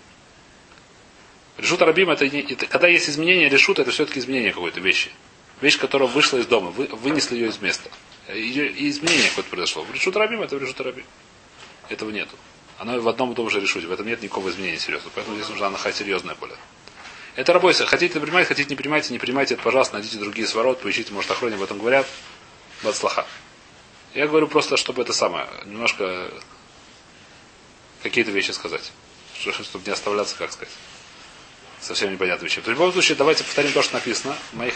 Решут 1.60 1.82
Рабим 1.82 2.10
это, 2.10 2.26
это 2.26 2.66
когда 2.68 2.88
есть 2.88 3.10
изменение 3.10 3.50
решут, 3.50 3.80
это 3.80 3.92
все-таки 3.92 4.20
изменение 4.20 4.54
какой-то 4.54 4.80
вещи. 4.80 5.12
Вещь, 5.60 5.78
которая 5.78 6.08
вышла 6.08 6.38
из 6.38 6.46
дома, 6.46 6.70
вы, 6.70 6.86
вынесли 6.86 7.36
ее 7.36 7.50
из 7.50 7.60
места. 7.60 7.90
Ее, 8.30 8.72
и 8.72 8.90
изменение 8.90 9.28
какое-то 9.28 9.50
произошло. 9.50 9.86
Решут 9.94 10.16
Рабим 10.16 10.42
это 10.42 10.56
решут 10.58 10.80
Рабим. 10.80 11.04
Этого 11.90 12.12
нету. 12.12 12.38
Оно 12.78 12.98
в 13.02 13.10
одном 13.10 13.34
и 13.34 13.36
том 13.36 13.50
же 13.50 13.60
решуте. 13.60 13.88
В 13.88 13.92
этом 13.92 14.08
нет 14.08 14.22
никакого 14.22 14.50
изменения 14.50 14.80
серьезного. 14.80 15.12
Поэтому 15.14 15.36
здесь 15.36 15.50
нужна 15.50 15.68
анаха 15.68 15.92
серьезная 15.92 16.36
более. 16.36 16.56
Это 17.36 17.52
работа. 17.52 17.86
Хотите 17.86 18.22
принимать, 18.22 18.48
хотите 18.48 18.70
не 18.70 18.78
принимайте, 18.78 19.12
не 19.12 19.20
принимайте, 19.20 19.56
это, 19.56 19.64
пожалуйста, 19.64 19.96
найдите 19.96 20.18
другие 20.18 20.48
сворот, 20.48 20.80
поищите, 20.80 21.12
может, 21.12 21.30
охроне 21.30 21.56
об 21.56 21.62
этом 21.62 21.78
говорят. 21.78 22.08
Бацлаха. 22.84 23.26
Я 24.14 24.28
говорю 24.28 24.48
просто, 24.48 24.78
чтобы 24.78 25.02
это 25.02 25.12
самое, 25.12 25.50
немножко 25.66 26.32
какие-то 28.02 28.32
вещи 28.32 28.52
сказать. 28.52 28.94
Чтобы 29.38 29.86
не 29.86 29.92
оставляться, 29.92 30.38
как 30.38 30.54
сказать 30.54 30.74
совсем 31.82 32.12
непонятная 32.12 32.50
вещь. 32.50 32.60
В 32.60 32.68
любом 32.68 32.92
случае, 32.92 33.16
давайте 33.18 33.44
повторим 33.44 33.72
то, 33.72 33.82
что 33.82 33.96
написано. 33.96 34.36
Моих, 34.54 34.74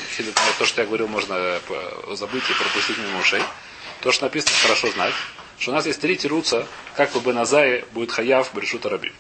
то, 0.58 0.66
что 0.66 0.82
я 0.82 0.88
говорил, 0.88 1.08
можно 1.08 1.34
э, 1.34 1.60
забыть 2.16 2.50
и 2.50 2.54
пропустить 2.54 2.98
мимо 2.98 3.20
ушей. 3.20 3.42
То, 4.02 4.12
что 4.12 4.26
написано, 4.26 4.54
хорошо 4.62 4.92
знать. 4.92 5.14
Что 5.60 5.72
у 5.72 5.74
нас 5.76 5.86
есть 5.86 6.02
три 6.02 6.18
тируца, 6.18 6.68
как 6.96 7.12
бы 7.12 7.20
Бен 7.22 7.38
Азай 7.38 7.86
будет 7.94 8.12
хаяв 8.12 8.54
Брешута 8.54 8.90
Раби. 8.90 9.12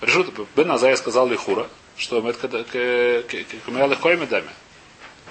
Брешут 0.00 0.34
Бен 0.54 0.70
Азай 0.70 0.96
сказал 0.96 1.28
Лихура, 1.28 1.68
что 1.96 2.20
мы 2.20 2.30
это 2.30 2.48
даме. 4.26 4.50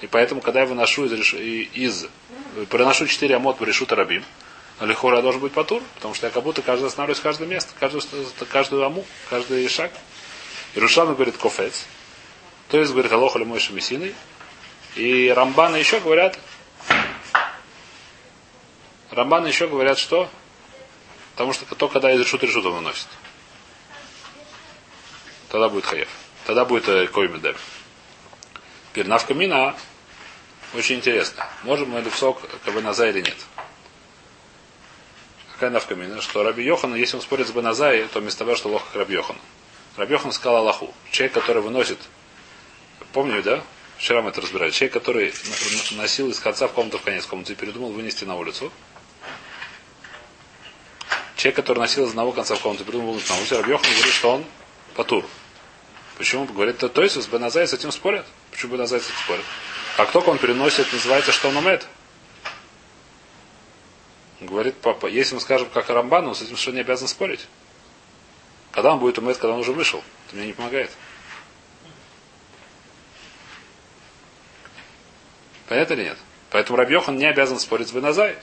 И 0.01 0.07
поэтому, 0.07 0.41
когда 0.41 0.61
я 0.61 0.65
выношу 0.65 1.05
из, 1.05 1.33
из 1.33 2.07
приношу 2.69 3.07
четыре 3.07 3.35
амот 3.35 3.57
Брешута 3.59 3.95
Рабим, 3.95 4.23
Лихура 4.81 5.21
должен 5.21 5.39
быть 5.39 5.53
патур, 5.53 5.81
потому 5.95 6.13
что 6.13 6.27
я 6.27 6.33
как 6.33 6.43
будто 6.43 6.61
каждый 6.61 6.87
останавливаюсь 6.87 7.21
каждое 7.21 7.47
место, 7.47 7.71
каждую, 7.79 8.03
каждую 8.51 8.83
аму, 8.83 9.05
каждый 9.29 9.67
шаг. 9.69 9.91
Иерушалми 10.75 11.15
говорит 11.15 11.37
кофец. 11.37 11.85
То 12.67 12.77
есть 12.79 12.91
говорит 12.91 13.11
Алоха 13.11 13.39
или 13.39 13.45
Мойша 13.45 13.73
Мессиной. 13.73 14.13
И 14.95 15.29
Рамбаны 15.29 15.77
еще 15.77 15.99
говорят, 15.99 16.37
Рамбаны 19.11 19.47
еще 19.47 19.67
говорят, 19.67 19.97
что? 19.97 20.29
Потому 21.33 21.53
что 21.53 21.73
то, 21.75 21.87
когда 21.87 22.11
из 22.13 22.19
решут 22.19 22.43
решут 22.43 22.65
он 22.65 22.75
выносит. 22.75 23.07
Тогда 25.49 25.69
будет 25.69 25.85
хаев. 25.85 26.09
Тогда 26.45 26.65
будет 26.65 26.87
э, 26.87 27.07
коймедем. 27.07 27.55
Теперь 28.91 29.07
навкамина 29.07 29.75
очень 30.73 30.95
интересно. 30.95 31.47
Можем 31.63 31.89
мы 31.89 32.01
ли 32.01 32.09
в 32.09 32.15
сок 32.15 32.41
кабаназа 32.63 33.07
или 33.07 33.21
нет? 33.21 33.37
Какая 35.53 35.69
навкамина? 35.69 36.21
Что 36.21 36.43
Раби 36.43 36.63
Йохан, 36.63 36.95
если 36.95 37.15
он 37.15 37.21
спорит 37.21 37.47
с 37.47 37.51
Баназай, 37.51 38.05
то 38.07 38.19
вместо 38.19 38.39
того, 38.39 38.55
что 38.57 38.69
лоха 38.69 38.85
к 38.91 38.95
Раби 38.95 39.13
Йохану. 39.13 39.39
Раби 39.97 40.13
Йохан 40.13 40.31
сказал 40.31 40.57
Аллаху. 40.57 40.93
Человек, 41.11 41.33
который 41.33 41.61
выносит, 41.61 41.99
помню, 43.13 43.41
да? 43.41 43.63
Вчера 43.97 44.21
мы 44.21 44.29
это 44.29 44.41
разбирали. 44.41 44.71
Человек, 44.71 44.93
который 44.93 45.33
носил 45.91 46.29
из 46.29 46.39
конца 46.39 46.67
в 46.67 46.73
комнату 46.73 46.97
в 46.97 47.01
конец 47.01 47.25
комнаты 47.25 47.53
и 47.53 47.55
передумал 47.55 47.91
вынести 47.91 48.25
на 48.25 48.35
улицу. 48.35 48.71
Человек, 51.37 51.55
который 51.55 51.79
носил 51.79 52.05
из 52.05 52.09
одного 52.09 52.33
конца 52.33 52.55
в 52.55 52.59
комнату 52.59 52.83
и 52.83 52.85
передумал 52.85 53.13
вынести 53.13 53.31
на 53.31 53.37
улицу. 53.37 53.55
Раби 53.55 53.71
Йохан 53.71 53.93
говорит, 53.93 54.13
что 54.13 54.31
он 54.31 54.45
патур. 54.95 55.25
Почему? 56.17 56.45
Говорит, 56.45 56.77
то, 56.77 57.01
есть 57.01 57.21
с 57.21 57.27
Беназай 57.27 57.65
с 57.65 57.73
этим 57.73 57.91
спорят. 57.91 58.25
Почему 58.51 58.73
Беназай 58.73 58.99
с 58.99 59.05
этим 59.05 59.15
спорят? 59.23 59.45
Как 59.95 60.11
только 60.11 60.29
он 60.29 60.37
переносит, 60.37 60.91
называется, 60.91 61.31
что 61.31 61.49
он 61.49 61.57
умеет. 61.57 61.87
Говорит 64.41 64.75
папа, 64.75 65.07
если 65.07 65.35
мы 65.35 65.41
скажем, 65.41 65.69
как 65.73 65.89
Рамбан, 65.89 66.35
с 66.35 66.41
этим 66.41 66.57
что 66.57 66.71
не 66.71 66.81
обязан 66.81 67.07
спорить. 67.07 67.47
Когда 68.75 68.91
он 68.93 68.99
будет 68.99 69.17
умеет, 69.17 69.37
когда 69.37 69.53
он 69.53 69.61
уже 69.61 69.71
вышел. 69.71 70.03
Это 70.27 70.35
мне 70.35 70.47
не 70.47 70.53
помогает. 70.53 70.91
Понятно 75.67 75.93
или 75.93 76.03
нет? 76.03 76.17
Поэтому 76.51 76.77
Рабьехан 76.77 77.17
не 77.17 77.25
обязан 77.25 77.57
спорить 77.57 77.87
с 77.87 77.91
Беназай. 77.91 78.35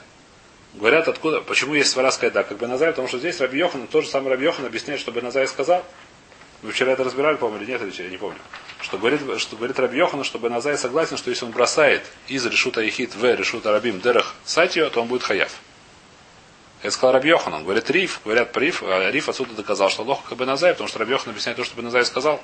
Говорят, 0.75 1.07
откуда, 1.07 1.43
почему 1.43 1.75
есть 1.75 1.91
свара 1.91 2.11
да, 2.33 2.43
как 2.43 2.59
Беназай, 2.59 2.89
потому 2.89 3.09
что 3.09 3.19
здесь 3.19 3.41
Рабьехан, 3.41 3.87
тот 3.87 4.05
же 4.05 4.11
самый 4.11 4.31
Рабьехан 4.31 4.65
объясняет, 4.65 5.01
что 5.01 5.13
Беназай 5.13 5.47
сказал. 5.47 5.85
Вы 6.63 6.73
вчера 6.73 6.93
это 6.93 7.05
разбирали, 7.05 7.37
по-моему, 7.37 7.63
или 7.65 7.73
нет, 7.73 7.83
или 7.83 8.03
я 8.03 8.09
не 8.09 8.17
помню. 8.17 8.39
Что 8.81 8.97
говорит, 8.97 9.21
что 9.39 9.57
говорит 9.57 9.79
Раби 9.79 9.99
Йохана, 9.99 10.25
что 10.25 10.39
Беназай 10.39 10.79
согласен, 10.79 11.17
что 11.17 11.29
если 11.29 11.45
он 11.45 11.51
бросает 11.51 12.03
из 12.29 12.47
решута 12.47 12.81
Ехит 12.81 13.15
в 13.15 13.23
решута 13.23 13.73
Рабим 13.73 14.01
Дерах 14.01 14.35
Сатио, 14.45 14.89
то 14.89 15.03
он 15.03 15.09
будет 15.09 15.25
хаяв. 15.25 15.53
Это 16.83 16.91
сказал. 16.91 17.15
Он 17.15 17.63
говорит 17.63 17.89
Риф, 17.91 18.21
говорят 18.25 18.57
Риф, 18.57 18.83
а 18.83 19.11
Риф 19.11 19.29
отсюда 19.29 19.55
доказал, 19.55 19.89
что 19.89 20.03
Лох 20.03 20.25
как 20.29 20.37
Беназай, 20.37 20.73
потому 20.73 20.89
что 20.89 20.99
Раби 20.99 21.13
Йохан 21.13 21.31
объясняет 21.31 21.57
то, 21.57 21.65
что 21.65 21.77
Беназай 21.77 22.05
сказал. 22.05 22.43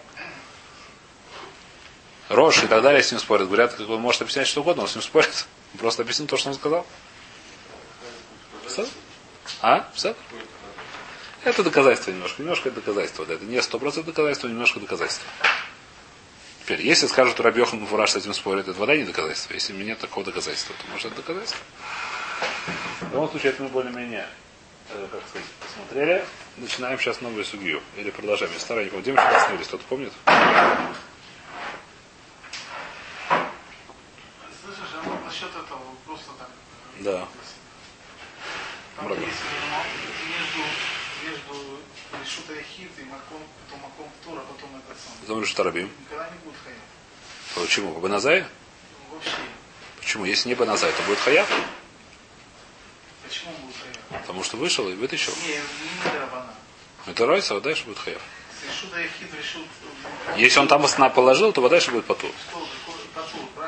Рош 2.28 2.62
и 2.62 2.66
так 2.66 2.82
далее 2.82 3.02
с 3.02 3.10
ним 3.10 3.20
спорят. 3.20 3.46
Говорят, 3.46 3.74
как 3.74 3.88
он 3.88 4.00
может 4.00 4.22
объяснять 4.22 4.46
что 4.46 4.60
угодно, 4.60 4.82
он 4.82 4.88
с 4.88 4.94
ним 4.94 5.02
спорит. 5.02 5.46
Просто 5.78 6.02
объяснил 6.02 6.28
то, 6.28 6.36
что 6.36 6.50
он 6.50 6.54
сказал. 6.54 6.86
А? 9.60 9.88
Все? 9.94 10.14
Это 11.42 11.64
доказательство 11.64 12.10
немножко. 12.10 12.42
Немножко 12.42 12.68
это 12.68 12.80
доказательство. 12.80 13.24
Это 13.24 13.44
не 13.44 13.60
сто 13.62 13.78
процентов 13.78 14.14
доказательство, 14.14 14.48
немножко 14.48 14.78
доказательство. 14.78 15.26
Теперь, 16.62 16.82
если 16.82 17.06
скажут, 17.06 17.40
Рабьехан 17.40 17.84
Фураж 17.86 18.10
с 18.10 18.16
этим 18.16 18.34
спорит, 18.34 18.68
это 18.68 18.78
вода 18.78 18.94
не 18.94 19.04
доказательство. 19.04 19.54
Если 19.54 19.72
нет 19.72 19.98
такого 19.98 20.26
доказательства, 20.26 20.76
то 20.76 20.92
может 20.92 21.06
это 21.06 21.16
доказательство. 21.16 21.60
В 23.00 23.12
любом 23.12 23.30
случае, 23.30 23.52
это 23.52 23.62
мы 23.62 23.68
более-менее, 23.68 24.26
э, 24.90 25.08
как 25.10 25.20
сказать, 25.28 25.48
посмотрели. 25.60 26.24
Начинаем 26.56 26.98
сейчас 26.98 27.20
новую 27.20 27.44
судью. 27.44 27.80
Или 27.96 28.10
продолжаем. 28.10 28.52
Я 28.52 28.58
старая 28.60 28.84
не 28.84 28.90
помню. 28.90 29.02
Где 29.02 29.12
мы 29.12 29.20
остановились? 29.20 29.66
Кто-то 29.68 29.84
помнит? 29.84 30.12
Слышишь, 34.64 34.94
а 34.94 35.24
насчет 35.24 35.50
этого 35.50 35.80
просто 36.06 36.30
так. 36.38 36.48
э, 36.98 37.02
Да. 37.04 37.28
Там 38.96 39.10
есть 39.12 39.22
между, 40.26 40.62
между 41.24 41.78
Решута 42.20 42.52
Яхид 42.54 42.90
и 42.98 43.04
Маком, 43.04 43.42
потом 43.64 43.80
Маком 43.82 44.10
Тура, 44.24 44.40
потом 44.40 44.70
этот 44.76 44.96
сам. 44.98 45.44
Что 45.46 45.62
Рабим. 45.62 45.90
Никогда 46.00 46.28
не 46.30 46.38
будет 46.38 46.56
хаят. 46.64 46.78
Почему? 47.54 47.92
По 47.94 48.00
Беназай? 48.00 48.44
Вообще. 49.12 49.30
Почему? 50.00 50.24
Если 50.24 50.48
не 50.48 50.54
Беназай, 50.56 50.90
то 50.92 51.02
будет 51.04 51.20
Хаяв. 51.20 51.48
Почему 53.28 53.50
он 53.50 53.66
будет 53.66 53.76
хаят? 53.76 54.22
Потому 54.22 54.42
что 54.42 54.56
вышел 54.56 54.88
и 54.88 54.94
вытащил. 54.94 55.32
Не, 55.46 55.54
не 55.54 56.12
Дарабана. 56.12 56.54
Это 57.06 57.26
Ройса, 57.26 57.56
а 57.56 57.60
дальше 57.60 57.84
будет 57.84 57.98
Хаяв. 57.98 58.20
Если 60.36 60.58
он 60.58 60.68
там 60.68 60.86
положил, 61.14 61.52
то 61.52 61.66
дальше 61.68 61.90
будет 61.90 62.04
правильно? 62.06 62.34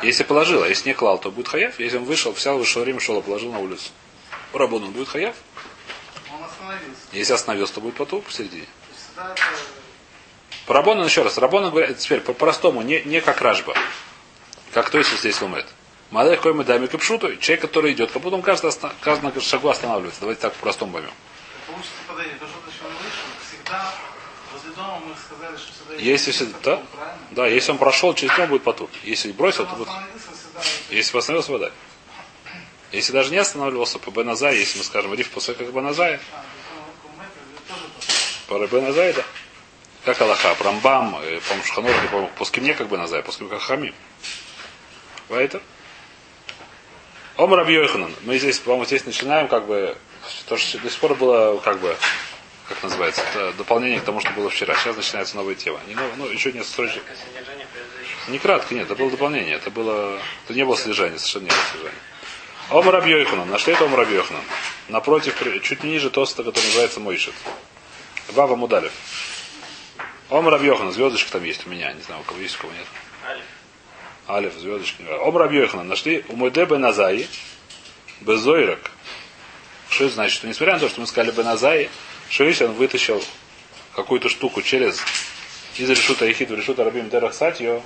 Если 0.02 0.24
положил, 0.24 0.62
а 0.62 0.68
если 0.68 0.88
не 0.88 0.94
клал, 0.94 1.18
то 1.18 1.30
будет 1.30 1.48
Хаяв. 1.48 1.78
Если 1.78 1.98
он 1.98 2.04
вышел, 2.04 2.32
взял, 2.32 2.58
вышел 2.58 2.82
время, 2.82 3.00
шел, 3.00 3.20
положил 3.22 3.52
на 3.52 3.58
улицу. 3.58 3.90
Рабон 4.52 4.84
он 4.84 4.92
будет 4.92 5.08
Хаяв. 5.08 5.36
Он 6.32 6.42
остановился. 6.42 7.00
Если 7.12 7.32
остановился, 7.32 7.74
то 7.74 7.80
будет 7.80 7.96
Патур 7.96 8.22
посередине. 8.22 8.66
По 10.66 10.74
Рабону 10.74 11.04
еще 11.04 11.22
раз. 11.22 11.38
Рабону 11.38 11.70
говорят, 11.70 11.98
теперь 11.98 12.20
по-простому, 12.20 12.82
не, 12.82 13.02
не 13.02 13.20
как 13.20 13.40
Ражба. 13.40 13.74
Как 14.72 14.90
то 14.90 14.98
есть 14.98 15.16
здесь 15.18 15.40
ломает. 15.40 15.66
Мадай 16.10 16.36
какой 16.36 16.54
мы 16.54 16.64
даме 16.64 16.88
капшуту, 16.88 17.36
человек, 17.36 17.60
который 17.60 17.92
идет, 17.92 18.10
как 18.10 18.22
будто 18.22 18.36
он 18.36 18.42
каждый, 18.42 18.72
каждый 19.00 19.40
шагу 19.40 19.68
останавливается. 19.68 20.20
Давайте 20.20 20.42
так 20.42 20.52
по-простому 20.54 20.92
поймем. 20.92 21.12
Всегда 23.46 23.94
всегда... 25.90 25.94
Если, 25.98 26.32
Патур, 26.32 26.60
да, 26.62 26.82
да, 27.30 27.46
если 27.46 27.72
он 27.72 27.78
прошел, 27.78 28.14
через 28.14 28.36
него 28.36 28.48
будет 28.48 28.62
потур. 28.62 28.88
Если 29.04 29.32
бросил, 29.32 29.66
то 29.66 29.76
будет. 29.76 29.88
всегда... 29.88 30.60
Если 30.90 31.16
остановился, 31.16 31.52
вода. 31.52 31.70
Если 32.92 33.12
даже 33.12 33.30
не 33.30 33.38
останавливался 33.38 33.98
по 33.98 34.10
Беназай, 34.10 34.56
если 34.56 34.78
мы 34.78 34.84
скажем 34.84 35.14
риф 35.14 35.30
после 35.30 35.54
как 35.54 35.72
Беназая, 35.72 36.20
А, 36.32 36.44
по 38.48 38.66
Беназай, 38.66 39.12
да. 39.12 39.22
Как 40.04 40.20
Аллаха, 40.20 40.54
Прамбам, 40.54 41.16
э, 41.22 41.40
по 41.40 41.66
Шханор, 41.66 41.94
по 42.10 42.26
Пускимне 42.38 42.74
как 42.74 42.88
Беназай, 42.88 43.22
после 43.22 43.46
как 43.46 43.60
Хамим. 43.60 43.94
Вайтер. 45.28 45.62
Ом 47.40 47.54
Раби 47.54 47.72
Йоханан. 47.72 48.14
Мы 48.24 48.38
здесь, 48.38 48.58
по-моему, 48.58 48.84
здесь 48.84 49.06
начинаем 49.06 49.48
как 49.48 49.64
бы, 49.66 49.96
то, 50.46 50.58
что 50.58 50.76
до 50.76 50.90
сих 50.90 51.00
пор 51.00 51.14
было 51.14 51.58
как 51.60 51.80
бы, 51.80 51.96
как 52.68 52.82
называется, 52.82 53.22
это 53.22 53.54
дополнение 53.54 53.98
к 53.98 54.04
тому, 54.04 54.20
что 54.20 54.30
было 54.32 54.50
вчера. 54.50 54.74
Сейчас 54.74 54.94
начинается 54.94 55.36
новая 55.36 55.54
тема. 55.54 55.80
Не, 55.88 55.94
нов- 55.94 56.12
ну, 56.18 56.26
еще 56.26 56.52
нет 56.52 56.66
строчек. 56.66 57.02
Не 58.28 58.38
кратко, 58.38 58.74
нет, 58.74 58.84
это 58.84 58.94
было 58.94 59.10
дополнение. 59.10 59.54
Это 59.54 59.70
было. 59.70 60.20
Это 60.44 60.52
не 60.52 60.66
было 60.66 60.76
содержание, 60.76 61.18
совершенно 61.18 61.44
не 61.44 61.48
было 61.48 61.64
содержания. 61.72 61.98
Ом 62.72 62.90
Раби 62.90 63.10
Йоханан. 63.10 63.48
Нашли 63.48 63.72
это 63.72 63.86
Ом 63.86 63.94
Раби 63.94 64.16
Йоханан. 64.16 64.42
Напротив, 64.88 65.42
чуть 65.62 65.82
ниже 65.82 66.10
тоста, 66.10 66.44
который 66.44 66.66
называется 66.66 67.00
Мойшит. 67.00 67.34
Вава 68.32 68.54
Мудалев. 68.54 68.92
Ом 70.28 70.46
Раби 70.46 70.66
Йоханан. 70.66 70.92
Звездочка 70.92 71.32
там 71.32 71.44
есть 71.44 71.66
у 71.66 71.70
меня. 71.70 71.90
Не 71.94 72.02
знаю, 72.02 72.20
у 72.20 72.24
кого 72.24 72.38
есть, 72.38 72.56
у 72.56 72.58
кого 72.60 72.72
нет. 72.74 72.86
Алиф. 74.34 74.54
Звездочка. 74.54 75.02
Ом 75.22 75.36
Раби 75.36 75.58
Йоханан. 75.58 75.88
Нашли 75.88 76.24
у 76.28 76.36
Мойде 76.36 76.64
Беназаи. 76.64 77.26
Безойрак. 78.20 78.90
Что 79.88 80.04
это 80.04 80.14
значит? 80.14 80.38
Что 80.38 80.46
несмотря 80.46 80.74
на 80.74 80.80
то, 80.80 80.88
что 80.88 81.00
мы 81.00 81.06
сказали 81.06 81.32
Беназаи, 81.32 81.90
если 82.30 82.64
он 82.64 82.72
вытащил 82.72 83.22
какую-то 83.94 84.28
штуку 84.28 84.62
через 84.62 85.00
из 85.76 85.88
решута 85.88 86.26
Ехид 86.26 86.50
в 86.50 86.54
решута 86.54 86.84
Рабим 86.84 87.08
Дерах 87.08 87.34
Сатьо, 87.34 87.82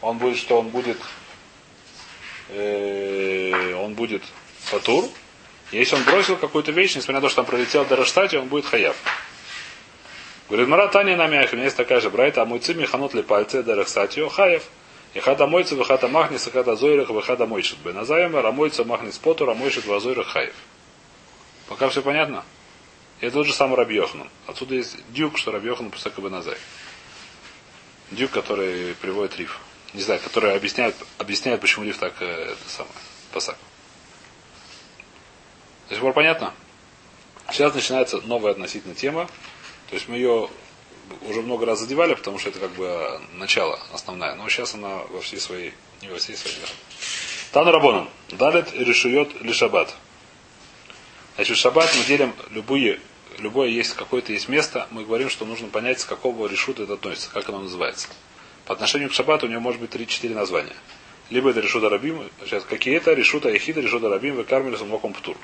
он 0.00 0.18
будет, 0.18 0.36
что 0.38 0.58
он 0.58 0.68
будет 0.68 0.98
э, 2.50 3.74
он 3.74 3.94
будет 3.94 4.22
фатур. 4.60 5.08
Если 5.70 5.96
он 5.96 6.02
бросил 6.04 6.36
какую-то 6.36 6.72
вещь, 6.72 6.96
несмотря 6.96 7.16
на 7.16 7.20
то, 7.22 7.28
что 7.28 7.36
там 7.36 7.46
пролетел 7.46 7.84
Дерах 7.86 8.08
Сатьо, 8.08 8.40
он 8.40 8.48
будет 8.48 8.66
хаяв. 8.66 8.96
Говорит, 10.48 10.68
Мара 10.68 10.88
Таня 10.88 11.16
на 11.16 11.26
мяхе, 11.26 11.52
у 11.52 11.54
меня 11.54 11.64
есть 11.64 11.76
такая 11.76 12.00
же 12.00 12.10
брайта, 12.10 12.42
а 12.42 12.44
мой 12.44 12.58
цими 12.58 12.84
ханот 12.84 13.14
ли 13.14 13.22
пальцы 13.22 13.62
Дерах 13.62 13.88
Сатьо, 13.88 14.28
хаев. 14.28 14.64
И 15.14 15.20
хада 15.20 15.46
мойца, 15.46 15.76
выхада 15.76 16.08
махнис, 16.08 16.46
и 16.46 16.50
хада 16.50 16.74
зойрах, 16.74 17.08
выхада 17.08 17.46
мойшит. 17.46 17.78
Беназаема, 17.78 18.42
рамойца, 18.42 18.84
махнис 18.84 19.16
поту, 19.18 19.46
рамойшит, 19.46 19.86
вазойрах, 19.86 20.26
хаев. 20.26 20.54
Пока 21.68 21.88
все 21.88 22.02
понятно? 22.02 22.44
И 23.20 23.26
это 23.26 23.34
тот 23.34 23.46
же 23.46 23.52
самый 23.52 23.76
Рабьехнан. 23.76 24.28
Отсюда 24.48 24.74
есть 24.74 24.96
дюк, 25.12 25.38
что 25.38 25.52
Рабьехнан 25.52 25.90
Пусака 25.90 26.20
Беназай. 26.20 26.56
Дюк, 28.10 28.32
который 28.32 28.94
приводит 28.96 29.38
риф. 29.38 29.60
Не 29.94 30.02
знаю, 30.02 30.20
который 30.20 30.54
объясняет, 30.54 30.96
объясняет 31.18 31.60
почему 31.60 31.84
риф 31.84 31.98
так 31.98 32.14
э, 32.20 32.26
это 32.26 32.68
самое. 32.68 32.94
Пасак. 33.32 33.56
До 35.88 35.94
сих 35.94 36.02
пор 36.02 36.12
понятно? 36.12 36.52
Сейчас 37.50 37.72
начинается 37.72 38.20
новая 38.22 38.52
относительно 38.52 38.96
тема. 38.96 39.28
То 39.90 39.94
есть 39.94 40.08
мы 40.08 40.16
ее 40.16 40.48
уже 41.22 41.42
много 41.42 41.66
раз 41.66 41.80
задевали, 41.80 42.14
потому 42.14 42.38
что 42.38 42.50
это 42.50 42.60
как 42.60 42.70
бы 42.72 43.20
начало 43.34 43.78
основная. 43.92 44.34
Но 44.34 44.48
сейчас 44.48 44.74
она 44.74 44.98
во 45.10 45.20
всей 45.20 45.40
своей, 45.40 45.72
не 46.02 46.08
во 46.08 46.18
всей 46.18 46.36
своей. 46.36 46.56
Тану 47.52 47.70
Рабоном. 47.70 48.08
Далит 48.30 48.72
решует 48.74 49.40
ли 49.40 49.52
шаббат. 49.52 49.94
Значит, 51.36 51.56
в 51.56 51.60
шаббат 51.60 51.90
мы 51.96 52.04
делим 52.04 52.34
любые 52.50 53.00
любое 53.38 53.68
есть 53.68 53.94
какое-то 53.94 54.32
есть 54.32 54.48
место, 54.48 54.86
мы 54.90 55.04
говорим, 55.04 55.28
что 55.28 55.44
нужно 55.44 55.68
понять, 55.68 56.00
с 56.00 56.04
какого 56.04 56.46
решута 56.46 56.84
это 56.84 56.94
относится, 56.94 57.30
как 57.30 57.48
оно 57.48 57.60
называется. 57.60 58.08
По 58.66 58.74
отношению 58.74 59.10
к 59.10 59.12
шаббату 59.12 59.46
у 59.46 59.48
него 59.48 59.60
может 59.60 59.80
быть 59.80 59.90
3-4 59.90 60.34
названия. 60.34 60.76
Либо 61.30 61.50
это 61.50 61.60
решута 61.60 61.88
рабим, 61.88 62.28
сейчас 62.44 62.64
какие 62.64 62.96
это, 62.96 63.12
решута 63.12 63.48
ехида, 63.48 63.80
решута 63.80 64.08
рабим, 64.08 64.36
вы 64.36 64.44
кармили 64.44 64.76
самоком 64.76 65.12
птур. 65.12 65.36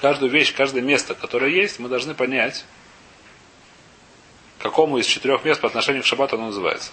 Каждую 0.00 0.30
вещь, 0.30 0.54
каждое 0.54 0.82
место, 0.82 1.14
которое 1.14 1.50
есть, 1.50 1.78
мы 1.78 1.88
должны 1.88 2.14
понять, 2.14 2.64
какому 4.58 4.98
из 4.98 5.06
четырех 5.06 5.44
мест 5.44 5.60
по 5.60 5.68
отношению 5.68 6.02
к 6.02 6.06
шаббату 6.06 6.36
оно 6.36 6.46
называется. 6.46 6.90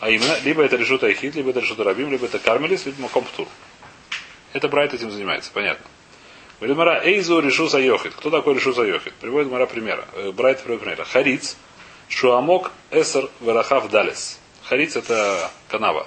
А 0.00 0.10
именно, 0.10 0.38
либо 0.44 0.62
это 0.62 0.76
решута 0.76 1.08
ехид, 1.08 1.34
либо 1.34 1.50
это 1.50 1.60
решута 1.60 1.84
рабим, 1.84 2.10
либо 2.10 2.26
это 2.26 2.38
кармелис, 2.38 2.84
либо 2.86 3.02
маком 3.02 3.24
птур. 3.24 3.48
Это 4.52 4.68
Брайт 4.68 4.94
этим 4.94 5.10
занимается, 5.10 5.50
понятно. 5.52 5.86
Говорит 6.58 6.76
Мара, 6.76 7.02
Эйзу 7.04 7.40
решу 7.40 7.68
за 7.68 7.80
йохит. 7.80 8.14
Кто 8.14 8.30
такой 8.30 8.54
решу 8.54 8.72
за 8.72 8.84
йохит? 8.84 9.14
Приводит 9.14 9.50
Мара 9.50 9.66
примера. 9.66 10.06
Э, 10.14 10.32
Брайт 10.32 10.62
приводит 10.62 10.84
примера. 10.84 11.04
Хариц, 11.04 11.56
Шуамок, 12.08 12.72
Эсер, 12.90 13.28
Верахав, 13.40 13.90
Далес. 13.90 14.38
Хариц 14.64 14.96
это 14.96 15.50
канава. 15.68 16.06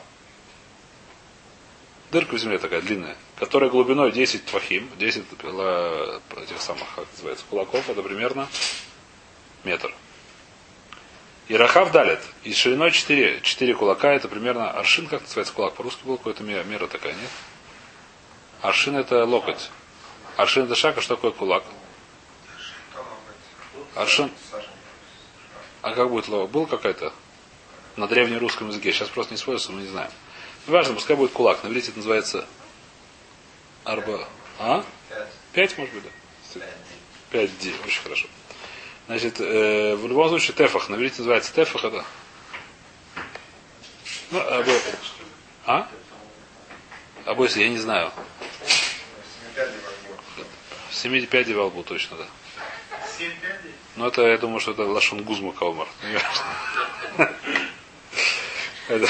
Дырка 2.12 2.36
в 2.36 2.40
земле 2.40 2.58
такая 2.58 2.82
длинная, 2.82 3.16
которая 3.36 3.70
глубиной 3.70 4.12
10 4.12 4.46
твахим, 4.46 4.90
10 4.98 5.24
этих 5.32 6.62
самых, 6.62 6.88
как 6.96 7.06
называется, 7.14 7.46
кулаков, 7.48 7.88
это 7.88 8.02
примерно 8.02 8.48
метр. 9.64 9.94
И 11.48 11.56
Рахав 11.56 11.92
далит. 11.92 12.20
И 12.44 12.54
шириной 12.54 12.92
4, 12.92 13.42
4 13.42 13.76
кулака, 13.76 14.14
это 14.14 14.28
примерно 14.28 14.70
аршин, 14.72 15.08
как 15.08 15.22
называется 15.22 15.54
кулак. 15.54 15.74
По-русски 15.74 16.04
был 16.06 16.18
какой-то 16.18 16.44
мера, 16.44 16.88
такая, 16.88 17.14
нет? 17.14 17.32
Аршин 18.62 18.96
это 18.96 19.26
локоть. 19.26 19.72
Аршин 20.38 20.66
это 20.66 20.76
шаг, 20.76 20.98
а 20.98 21.02
что 21.02 21.16
такое 21.16 21.32
кулак? 21.32 21.64
Аршин. 23.96 24.32
А 25.82 25.94
как 25.94 26.10
будет 26.10 26.28
лова? 26.28 26.46
Был 26.46 26.68
какая-то? 26.68 27.14
На 27.96 28.08
древнерусском 28.08 28.68
языке. 28.68 28.94
Сейчас 28.94 29.10
просто 29.10 29.34
не 29.34 29.38
используется, 29.38 29.72
мы 29.72 29.82
не 29.82 29.88
знаем. 29.88 30.12
Важно, 30.68 30.94
пускай 30.94 31.16
будет 31.16 31.32
кулак. 31.32 31.64
На 31.64 31.76
это 31.76 31.92
называется 31.96 32.46
арба. 33.84 34.28
А? 34.60 34.84
Пять, 35.52 35.78
может 35.78 35.94
быть, 35.96 36.04
да? 36.04 36.62
Пять 37.32 37.58
ди. 37.60 37.74
Очень 37.86 38.04
хорошо. 38.04 38.28
Значит, 39.10 39.42
э, 39.42 39.96
в 39.96 40.08
любом 40.08 40.30
случае 40.30 40.56
тефах. 40.56 40.88
На 40.88 40.94
иврите 40.94 41.16
называется 41.18 41.52
тефах 41.52 41.84
это. 41.84 42.06
Ну, 44.30 44.40
обо... 44.40 44.72
А? 45.66 45.90
Обойся, 47.26 47.60
я 47.60 47.70
не 47.70 47.80
знаю. 47.80 48.12
Семи 50.92 51.26
пядей 51.26 51.56
во 51.56 51.66
лбу, 51.66 51.82
точно, 51.82 52.18
да. 52.18 52.28
Семь 53.18 53.32
пядей? 53.40 53.74
Ну, 53.96 54.06
это, 54.06 54.22
я 54.28 54.38
думаю, 54.38 54.60
что 54.60 54.74
это 54.74 54.84
Лашон 54.84 55.24
Гузма 55.24 55.54
Каумар. 55.54 55.88
Это... 58.90 59.08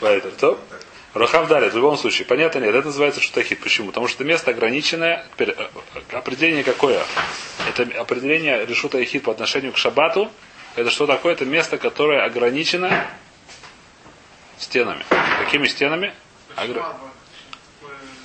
Поэтому, 0.00 0.36
то? 0.36 0.58
Рахав 1.18 1.48
далит, 1.48 1.72
в 1.72 1.76
любом 1.76 1.96
случае. 1.96 2.26
Понятно 2.26 2.60
нет, 2.60 2.74
это 2.74 2.86
называется 2.86 3.20
шутахит. 3.20 3.60
Почему? 3.60 3.88
Потому 3.88 4.06
что 4.06 4.22
это 4.22 4.24
место 4.24 4.52
ограниченное. 4.52 5.26
Теперь, 5.34 5.50
э, 5.50 5.68
определение 6.12 6.62
какое? 6.62 7.04
Это 7.68 7.82
определение 8.00 8.64
решута 8.64 9.02
ихит 9.02 9.24
по 9.24 9.32
отношению 9.32 9.72
к 9.72 9.78
шабату. 9.78 10.30
Это 10.76 10.90
что 10.90 11.06
такое? 11.06 11.32
Это 11.32 11.44
место, 11.44 11.76
которое 11.76 12.24
ограничено 12.24 13.04
стенами. 14.58 15.04
Какими 15.44 15.66
стенами? 15.66 16.14
Огр... 16.54 16.84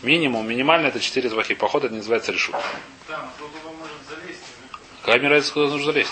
Минимум, 0.03 0.47
минимально 0.47 0.88
это 0.88 0.99
4 0.99 1.29
звахи. 1.29 1.56
Поход 1.56 1.86
это 1.86 1.93
не 1.93 1.99
называется 1.99 2.32
решут. 2.32 2.56
Залезть. 3.08 4.39
Какая 5.03 5.29
разница, 5.29 5.53
куда 5.53 5.67
нужно 5.67 5.86
залезть? 5.86 6.12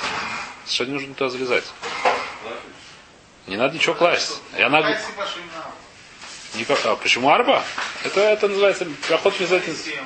Совершенно 0.65 0.87
не 0.87 0.93
нужно 0.93 1.13
туда 1.13 1.29
залезать. 1.29 1.65
Не 3.45 3.57
надо 3.57 3.75
ничего 3.75 3.93
класть. 3.93 4.41
И 4.57 4.61
она... 4.61 4.81
Какая 4.81 4.99
сиба, 4.99 5.25
что 5.25 5.39
именно 5.39 5.63
Никак... 6.55 6.85
А 6.85 6.95
почему 6.95 7.29
арба? 7.29 7.63
Это, 8.03 8.21
это 8.21 8.47
называется 8.47 8.85
называется. 8.85 9.83
семь? 9.83 10.03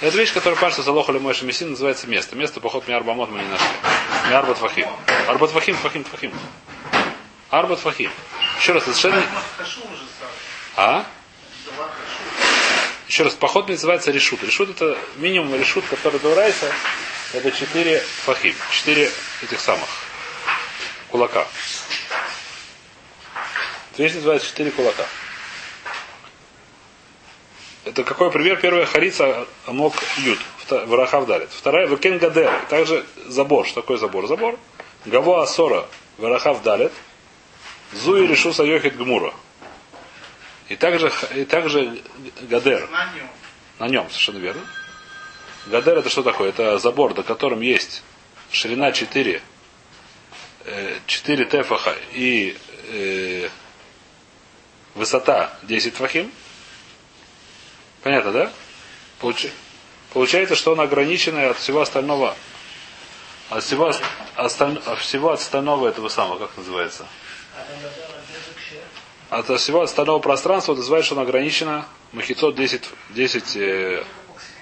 Это 0.00 0.16
вещь, 0.18 0.32
которая 0.32 0.58
пашется 0.58 0.82
за 0.82 0.92
лохали 0.92 1.18
мой 1.18 1.34
мессин, 1.42 1.70
называется 1.70 2.06
место. 2.06 2.36
Место 2.36 2.60
поход 2.60 2.88
Миарбамот 2.88 3.30
мы 3.30 3.42
не 3.42 3.48
нашли. 3.48 3.66
Миарбат 4.28 4.58
Фахим. 4.58 4.88
Арбат 5.28 5.50
Фахим, 5.50 5.76
Фахим, 5.76 6.04
Фахим. 6.04 6.32
Арбат 7.50 7.78
Фахим. 7.78 8.10
Еще 8.58 8.72
раз, 8.72 8.82
это 8.82 8.94
совершенно... 8.94 9.26
А? 10.76 11.06
Еще 13.06 13.22
раз, 13.22 13.34
поход 13.34 13.68
называется 13.68 14.10
решут. 14.10 14.42
Решут 14.42 14.70
это 14.70 14.98
минимум 15.16 15.54
решут, 15.54 15.84
который 15.88 16.18
дурайся, 16.18 16.72
это 17.32 17.52
четыре 17.52 18.00
фахим. 18.00 18.56
Четыре 18.72 19.10
этих 19.42 19.60
самых 19.60 19.88
кулака. 21.10 21.46
Эта 23.92 24.02
Вещь 24.02 24.14
называется 24.14 24.48
четыре 24.48 24.72
кулака. 24.72 25.06
Это 27.84 28.02
какой 28.02 28.30
пример? 28.30 28.58
Первая 28.60 28.86
харица 28.86 29.46
амок 29.66 29.94
ют. 30.18 30.38
Варахав 30.70 31.26
дарит. 31.26 31.50
Вторая 31.50 31.86
векен 31.86 32.18
гадер. 32.18 32.50
Также 32.70 33.04
забор. 33.26 33.66
Что 33.66 33.82
такое 33.82 33.98
забор? 33.98 34.26
Забор. 34.26 34.58
Гаво 35.04 35.42
асора. 35.42 35.86
Варахав 36.16 36.62
далит. 36.62 36.92
Зуи 37.92 38.26
решу 38.26 38.52
сайохит 38.52 38.96
гмура. 38.96 39.34
И 40.68 40.76
также, 40.76 41.12
и 41.34 41.44
также 41.44 42.02
гадер. 42.42 42.88
На 42.90 43.12
нем. 43.12 43.28
На 43.78 43.88
нем, 43.88 44.08
совершенно 44.08 44.38
верно. 44.38 44.62
Гадер 45.66 45.98
это 45.98 46.08
что 46.08 46.22
такое? 46.22 46.48
Это 46.48 46.78
забор, 46.78 47.14
на 47.14 47.22
котором 47.22 47.60
есть 47.60 48.02
ширина 48.50 48.92
4, 48.92 49.42
4 51.06 51.44
тефаха 51.44 51.94
и 52.12 52.56
э, 52.88 53.48
высота 54.94 55.52
10 55.62 55.94
фахим. 55.94 56.30
Понятно, 58.04 58.32
да? 58.32 58.52
Получ- 59.20 59.50
Получается, 60.12 60.54
что 60.54 60.72
он 60.72 60.80
ограниченный 60.80 61.48
от 61.50 61.56
всего 61.56 61.80
остального. 61.80 62.36
От 63.50 63.64
всего, 63.64 63.86
ост- 63.86 64.02
осталь- 64.36 64.80
от 64.86 64.98
всего 65.00 65.32
остального 65.32 65.88
этого 65.88 66.08
самого, 66.08 66.38
как 66.38 66.56
называется? 66.56 67.06
От 69.30 69.46
всего 69.58 69.80
остального 69.82 70.18
пространства 70.20 70.74
называется, 70.74 71.06
что 71.06 71.14
он 71.16 71.22
ограничено 71.22 71.86
махицот 72.12 72.54
10, 72.54 72.84
10 73.10 73.56
э, 73.56 74.04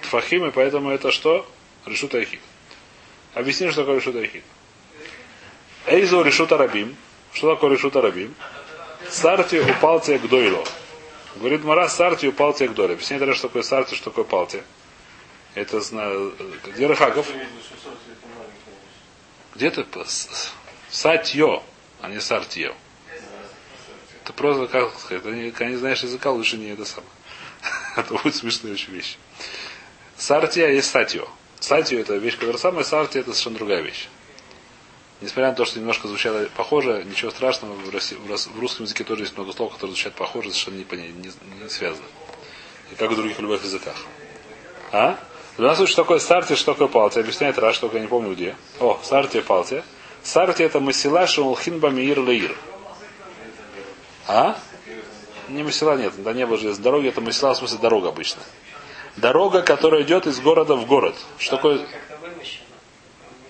тфахим, 0.01 0.45
и 0.47 0.51
поэтому 0.51 0.89
это 0.89 1.11
что? 1.11 1.45
Решута 1.85 2.19
Ахид. 2.19 2.39
Объясни, 3.33 3.69
что 3.71 3.81
такое 3.81 3.97
решута 3.99 4.19
Ахид. 4.19 4.43
Эйзу 5.85 6.21
решута 6.23 6.57
рабим. 6.57 6.95
Что 7.33 7.53
такое 7.55 7.71
решута 7.71 8.01
рабим? 8.01 8.33
Сарти 9.09 9.59
упал 9.59 9.99
тебе 9.99 10.17
к 10.19 10.29
дойло. 10.29 10.63
Говорит 11.35 11.63
Мара, 11.63 11.89
сарти 11.89 12.27
упал 12.27 12.53
тебе 12.53 12.69
к 12.69 12.73
дойло. 12.73 12.93
Объясни, 12.93 13.17
это 13.17 13.33
что 13.33 13.47
такое 13.47 13.63
сарти, 13.63 13.95
что 13.95 14.11
такое 14.11 14.23
палти. 14.23 14.63
Это 15.55 15.81
знаю. 15.81 16.35
Где 16.65 16.87
Рахаков? 16.87 17.27
Где 19.55 19.71
ты? 19.71 19.85
Сатьё, 20.89 21.63
а 22.01 22.09
не 22.09 22.19
сартьё. 22.19 22.75
Это 24.23 24.33
просто, 24.33 24.67
как 24.67 24.97
сказать, 24.99 25.23
когда 25.23 25.65
не 25.69 25.75
знаешь 25.75 26.01
языка, 26.01 26.31
лучше 26.31 26.57
не 26.57 26.69
это 26.69 26.85
самое. 26.85 27.11
Это 27.97 28.13
будет 28.13 28.35
смешная 28.35 28.73
очень 28.73 28.93
вещь. 28.93 29.17
Сартия 30.17 30.69
есть 30.69 30.89
сатио. 30.89 31.27
Сатио 31.59 31.99
это 31.99 32.15
вещь, 32.15 32.35
которая 32.35 32.57
самая, 32.57 32.83
сартия 32.83 33.21
это 33.21 33.31
совершенно 33.31 33.57
другая 33.57 33.81
вещь. 33.81 34.07
Несмотря 35.23 35.51
на 35.51 35.55
то, 35.55 35.63
что 35.63 35.79
немножко 35.79 36.09
звучало 36.09 36.49
похоже, 36.57 37.05
ничего 37.05 37.31
страшного, 37.31 37.73
в, 37.75 37.89
России- 37.93 38.17
в 38.17 38.29
рус- 38.29 38.49
в 38.53 38.59
русском 38.59 38.83
языке 38.83 39.05
тоже 39.05 39.23
есть 39.23 39.37
много 39.37 39.53
слов, 39.53 39.71
которые 39.71 39.95
звучат 39.95 40.15
похоже, 40.15 40.51
совершенно 40.51 40.75
не, 40.75 40.83
не, 41.13 41.31
не 41.61 41.69
связаны. 41.69 42.05
И 42.91 42.95
как 42.95 43.09
в 43.09 43.15
других 43.15 43.39
любых 43.39 43.63
языках. 43.63 43.95
А? 44.91 45.17
В 45.55 45.61
любом 45.61 45.77
случае, 45.77 45.93
что 45.93 46.01
такое 46.03 46.19
сарти, 46.19 46.55
что 46.55 46.73
такое 46.73 46.89
палти? 46.89 47.19
Объясняет 47.19 47.57
Раш, 47.57 47.77
только 47.77 47.95
я 47.97 48.01
не 48.01 48.09
помню 48.09 48.33
где. 48.33 48.57
О, 48.81 48.99
сарти 49.01 49.37
и 49.37 49.41
палти. 49.41 49.81
Сарти 50.23 50.61
это 50.61 50.81
масила 50.81 51.25
шумулхин 51.25 51.79
бамир 51.79 52.19
леир. 52.21 52.57
А? 54.27 54.57
Не 55.47 55.63
масила 55.63 55.95
нет, 55.95 56.21
да 56.21 56.33
не 56.33 56.45
было 56.45 56.57
железной 56.57 56.83
дороги, 56.83 57.07
это 57.07 57.21
масила 57.21 57.53
в 57.53 57.57
смысле 57.57 57.77
дорога 57.77 58.09
обычная. 58.09 58.43
Дорога, 59.15 59.61
которая 59.61 60.01
идет 60.01 60.27
из 60.27 60.41
города 60.41 60.75
в 60.75 60.85
город. 60.85 61.15
Что 61.37 61.55
такое? 61.55 61.87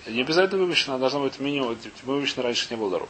Не 0.06 0.22
обязательно 0.22 0.62
вымещена, 0.62 1.00
должна 1.00 1.20
быть 1.20 1.40
минимум. 1.40 1.78
Вымещена 2.04 2.44
раньше 2.44 2.68
не 2.70 2.76
было 2.76 2.92
дорог. 2.92 3.10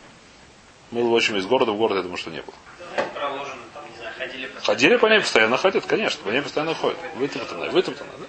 Мы, 0.91 1.09
в 1.09 1.15
общем, 1.15 1.37
из 1.37 1.45
города 1.45 1.71
в 1.71 1.77
город, 1.77 1.97
я 1.97 2.03
думаю, 2.03 2.17
что 2.17 2.29
не 2.29 2.41
было. 2.41 2.53
Знаю, 2.77 4.11
ходили 4.17 4.45
по 4.45 4.61
Ходили 4.61 4.95
по 4.97 5.05
ней 5.07 5.19
постоянно 5.19 5.57
ходят, 5.57 5.85
конечно, 5.85 6.23
по 6.23 6.29
ней 6.29 6.41
постоянно 6.41 6.75
ходят. 6.75 6.99
Вытоптанная, 7.15 7.71
вытоптанная, 7.71 8.17
да? 8.17 8.25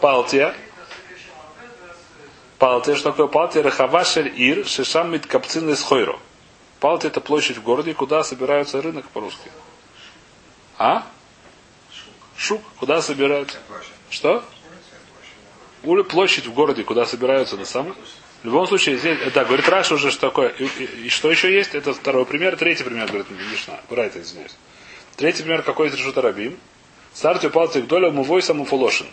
Палтия. 0.00 0.54
Палтия, 2.58 2.96
что 2.96 3.10
такое 3.10 3.28
Палтия? 3.28 3.62
Рахавашель 3.62 4.32
Ир, 4.36 4.66
Шишам 4.66 5.12
Миткапцин 5.12 5.70
из 5.70 5.82
Хойро. 5.82 6.18
Палтия 6.80 7.10
это 7.10 7.20
площадь 7.20 7.58
в 7.58 7.62
городе, 7.62 7.94
куда 7.94 8.24
собираются 8.24 8.82
рынок 8.82 9.08
по-русски. 9.10 9.50
А? 10.78 11.06
Шук. 12.36 12.60
Куда 12.78 13.00
собираются? 13.00 13.58
Что? 14.10 14.44
Площадь 15.84 16.46
в 16.46 16.54
городе, 16.54 16.82
куда 16.82 17.04
собираются 17.06 17.56
на 17.56 17.64
самом. 17.64 17.94
В 18.42 18.46
любом 18.46 18.66
случае, 18.66 18.98
здесь, 18.98 19.18
да, 19.32 19.44
говорит 19.44 19.68
Раш 19.68 19.92
уже, 19.92 20.10
что 20.10 20.20
такое. 20.28 20.48
И, 20.48 20.64
и- 20.64 21.06
и 21.06 21.08
что 21.08 21.30
еще 21.30 21.52
есть? 21.52 21.74
Это 21.74 21.92
второй 21.94 22.24
пример. 22.26 22.56
Третий 22.56 22.84
пример, 22.84 23.06
говорит 23.06 23.26
Мишна. 23.30 23.80
Брайта, 23.90 24.20
извиняюсь. 24.20 24.54
Третий 25.16 25.42
пример, 25.42 25.62
какой 25.62 25.88
из 25.88 25.94
Решута 25.94 26.20
Рабим? 26.22 26.58
Стартию 27.12 27.50
палцы 27.52 27.82
к 27.82 27.86
долю 27.86 28.10
мувой 28.12 28.42
самофулошин. 28.42 29.06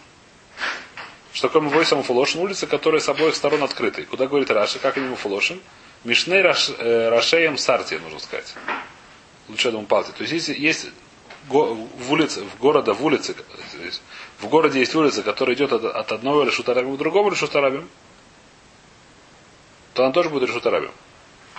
Что 1.33 1.47
такое 1.47 1.61
мувой 1.61 1.85
самофулошин? 1.85 2.41
Улица, 2.41 2.67
которая 2.67 2.99
с 2.99 3.07
обоих 3.07 3.35
сторон 3.35 3.63
открыты. 3.63 4.03
Куда 4.03 4.27
говорит 4.27 4.49
Раши? 4.51 4.79
Как 4.79 4.97
они 4.97 5.07
муфулошин? 5.07 5.61
Мишней 6.03 6.41
Раш, 6.41 6.71
э, 6.77 7.09
Рашеем 7.09 7.57
Сарти, 7.57 7.95
нужно 7.99 8.19
сказать. 8.19 8.53
Лучше 9.47 9.67
я 9.67 9.71
думаю 9.71 9.87
палцы. 9.87 10.11
То 10.13 10.23
есть, 10.23 10.33
если 10.33 10.59
есть 10.59 10.87
го- 11.47 11.73
в 11.75 12.11
улице, 12.11 12.43
в 12.43 12.59
города, 12.59 12.93
в 12.93 13.05
улице, 13.05 13.35
есть, 13.83 14.01
в 14.41 14.47
городе 14.47 14.79
есть 14.79 14.95
улица, 14.95 15.23
которая 15.23 15.55
идет 15.55 15.71
от, 15.71 15.85
от 15.85 16.11
одного 16.11 16.43
решутарабим 16.43 16.95
к 16.95 16.97
другому 16.97 17.29
решутарабим, 17.29 17.87
то 19.93 20.03
она 20.03 20.11
тоже 20.13 20.29
будет 20.29 20.49
решутарабим. 20.49 20.91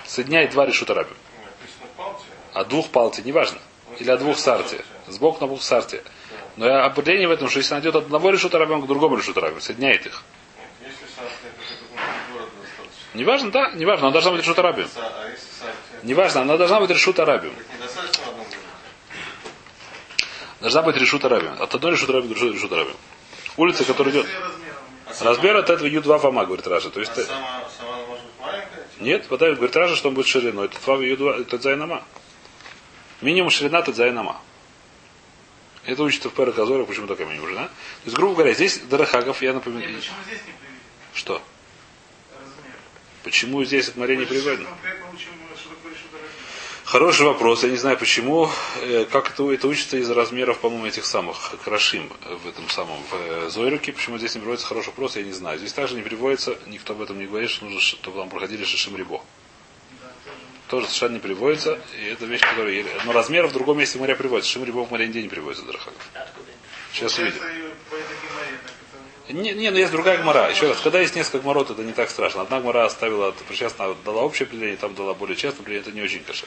Соединяет 0.07 0.51
два 0.51 0.67
решутарабим. 0.67 1.15
Написано 1.45 1.87
палцы. 1.97 2.25
От 2.53 2.69
двух 2.69 2.91
палти, 2.91 3.21
неважно. 3.21 3.59
Или 3.99 4.11
от 4.11 4.19
двух 4.21 4.39
сарти. 4.39 4.81
Сбоку 5.07 5.41
на 5.41 5.47
двух 5.47 5.63
сарти. 5.63 6.03
Но 6.57 6.67
я 6.67 6.85
определение 6.85 7.29
в 7.29 7.31
этом, 7.31 7.49
что 7.49 7.59
если 7.61 7.75
она 7.75 7.83
идет 7.83 7.95
от 7.95 8.05
одного 8.05 8.31
решутарабим 8.31 8.83
к 8.83 8.87
другому 8.87 9.17
решутарабим, 9.17 9.61
соединяет 9.61 10.07
их. 10.07 10.23
Неважно, 13.15 13.51
да, 13.51 13.71
неважно, 13.73 14.07
она 14.07 14.13
должна 14.13 14.33
быть 14.33 14.41
решутарабим. 14.41 14.85
Са- 14.87 15.01
А? 15.05 15.31
Неважно, 16.03 16.41
она 16.43 16.57
должна 16.57 16.81
быть 16.81 16.91
решутарабим. 16.91 17.55
Так 17.55 17.67
недостаточно 17.79 18.25
в 18.25 18.29
одном 18.29 18.47
городе. 18.47 18.57
Должна 20.63 20.83
быть 20.83 20.97
решутарабим. 20.97 21.61
От 21.61 21.75
одной 21.75 21.93
решутарабим 21.93 22.31
к 22.33 22.35
другой 22.35 22.55
решутарабим. 22.55 22.97
Улица, 23.57 23.85
которая 23.85 24.15
идет. 24.15 24.27
Размер 25.21 25.57
от 25.57 25.69
этого 25.69 25.87
Ю2 25.87 26.19
фома, 26.21 26.47
говорит 26.47 26.67
Раша. 26.67 26.89
То 26.91 27.01
есть, 27.01 27.13
А 27.17 27.21
э, 27.21 27.25
сама, 27.25 27.65
сама 27.77 27.97
может 28.07 28.25
быть 28.25 28.33
маленькая? 28.41 28.89
типа? 28.93 29.03
нет, 29.05 29.27
подает, 29.29 29.57
говорит 29.57 29.77
Раша, 29.77 29.97
что 29.97 30.09
он 30.09 30.15
будет 30.15 30.27
шириной. 30.27 30.67
Это 30.67 30.79
фава 30.79 31.03
Ю2, 31.03 31.43
это 31.43 31.59
Зайнама. 31.59 32.03
Минимум 33.21 33.51
ширина 33.51 33.81
это 33.81 33.93
Зайнама. 33.93 34.41
Это 35.85 36.03
учится 36.05 36.31
в 36.31 36.35
Пера 36.35 36.53
Казора, 36.53 36.85
почему 36.85 37.09
такая 37.09 37.27
минимум 37.27 37.49
ширина. 37.49 37.67
То 37.67 37.73
есть, 38.05 38.17
грубо 38.17 38.35
говоря, 38.37 38.55
здесь 38.55 38.79
Дарахагов, 38.79 39.43
я 39.43 39.49
Нет, 39.49 39.57
напоминаю. 39.57 39.97
почему 39.97 40.17
здесь 40.27 40.39
не 40.47 40.53
привели 40.53 40.79
Что? 41.13 41.43
размер? 42.33 42.75
Почему 43.25 43.65
здесь 43.65 43.89
от 43.89 43.97
моря 43.97 44.15
не 44.17 44.25
приведено? 44.25 44.69
Конкретно 44.69 45.07
учим, 45.13 45.29
что 45.57 45.69
такое 45.71 45.93
решута 45.93 46.17
Рабим. 46.17 46.31
Хороший 46.93 47.25
вопрос. 47.25 47.63
Я 47.63 47.71
не 47.71 47.79
знаю 47.79 47.97
почему. 47.97 48.51
Э, 48.83 49.07
Как 49.11 49.31
это, 49.31 49.51
это 49.51 49.67
учится 49.67 49.97
из 49.97 50.11
размеров, 50.11 50.59
по-моему, 50.59 50.85
этих 50.85 51.07
самых 51.07 51.55
крашим 51.65 52.13
в 52.45 52.47
этом 52.47 52.69
самом 52.69 53.03
в 53.05 53.15
э, 53.15 53.49
Зойруке. 53.49 53.95
Почему 53.95 54.19
здесь 54.19 54.35
не 54.35 54.43
приводится 54.43 54.67
хороший 54.67 54.89
вопрос, 54.89 55.17
я 55.17 55.23
не 55.23 55.33
знаю. 55.33 55.59
Здесь 55.59 55.73
также 55.73 55.95
не 55.95 56.03
приводится, 56.03 56.55
никто 56.67 56.93
об 56.93 57.01
этом 57.01 57.19
не 57.19 57.25
говорит, 57.25 57.49
что 57.49 57.65
нужно, 57.65 57.81
чтобы 57.81 58.19
там 58.19 58.29
проходили 58.29 58.65
шишим 58.65 58.95
рибо. 58.95 59.23
Тоже. 60.69 60.85
Совершенно 60.85 61.15
не 61.15 61.21
приводится. 61.21 61.79
И 61.99 62.11
это 62.11 62.27
вещь, 62.27 62.43
которая... 62.43 62.85
Но 63.07 63.13
размер 63.13 63.47
в 63.47 63.55
другом 63.55 63.79
месте 63.79 63.99
моря 63.99 64.15
приводится. 64.15 64.51
Шишим 64.51 64.67
рибо 64.67 64.85
в 64.85 64.91
море 64.91 65.07
нигде 65.07 65.23
не 65.23 65.31
приводится, 65.31 65.65
это? 65.67 65.79
Сейчас 66.93 67.19
увидим. 67.19 67.41
Не, 69.31 69.55
не, 69.55 69.71
ну 69.71 69.79
есть 69.79 69.93
другая 69.93 70.19
гмора. 70.19 70.51
Еще 70.51 70.69
раз, 70.69 70.79
когда 70.81 71.01
есть 71.01 71.17
несколько 71.17 71.39
гморот, 71.39 71.71
это 71.71 71.83
не 71.83 71.95
так 71.95 72.11
страшно. 72.11 72.43
Одна 72.43 72.61
гмора 72.61 72.85
оставила, 72.85 73.35
она 73.79 73.95
дала 74.05 74.25
общее 74.25 74.45
определение, 74.45 74.77
там 74.77 74.95
дала 74.95 75.15
более 75.15 75.37
честное 75.37 75.63
определение, 75.63 75.89
это 75.89 75.97
не 75.97 76.03
очень 76.03 76.23
каше. 76.23 76.45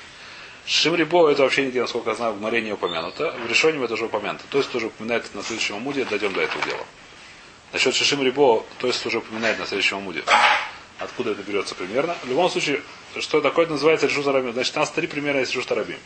Шимрибо 0.65 1.29
это 1.29 1.43
вообще 1.43 1.65
нигде, 1.65 1.81
насколько 1.81 2.09
я 2.09 2.15
знаю, 2.15 2.33
в 2.33 2.41
море 2.41 2.61
не 2.61 2.73
упомянуто. 2.73 3.31
В 3.31 3.47
решении 3.47 3.83
это 3.83 3.93
уже 3.93 4.05
упомянуто. 4.05 4.43
То 4.49 4.57
есть 4.57 4.71
тоже 4.71 4.87
упоминает 4.87 5.33
на 5.35 5.43
следующем 5.43 5.75
амуде, 5.75 6.05
дойдем 6.05 6.33
до 6.33 6.41
этого 6.41 6.63
дела. 6.65 6.83
Насчет 7.71 7.93
Шишим 7.93 8.23
Рибо, 8.23 8.63
то 8.79 8.87
есть 8.87 9.05
уже 9.05 9.19
упоминает 9.19 9.59
на 9.59 9.67
следующем 9.67 9.97
амуде. 9.97 10.23
Откуда 10.97 11.31
это 11.31 11.43
берется 11.43 11.75
примерно. 11.75 12.15
В 12.23 12.29
любом 12.29 12.49
случае, 12.49 12.81
что 13.19 13.41
такое 13.41 13.67
называется 13.67 14.07
Решута 14.07 14.31
Рабим? 14.31 14.53
Значит, 14.53 14.75
у 14.75 14.79
нас 14.79 14.89
три 14.89 15.07
примера 15.07 15.39
есть 15.39 15.53
Решута 15.53 15.75
Рабим. 15.75 15.99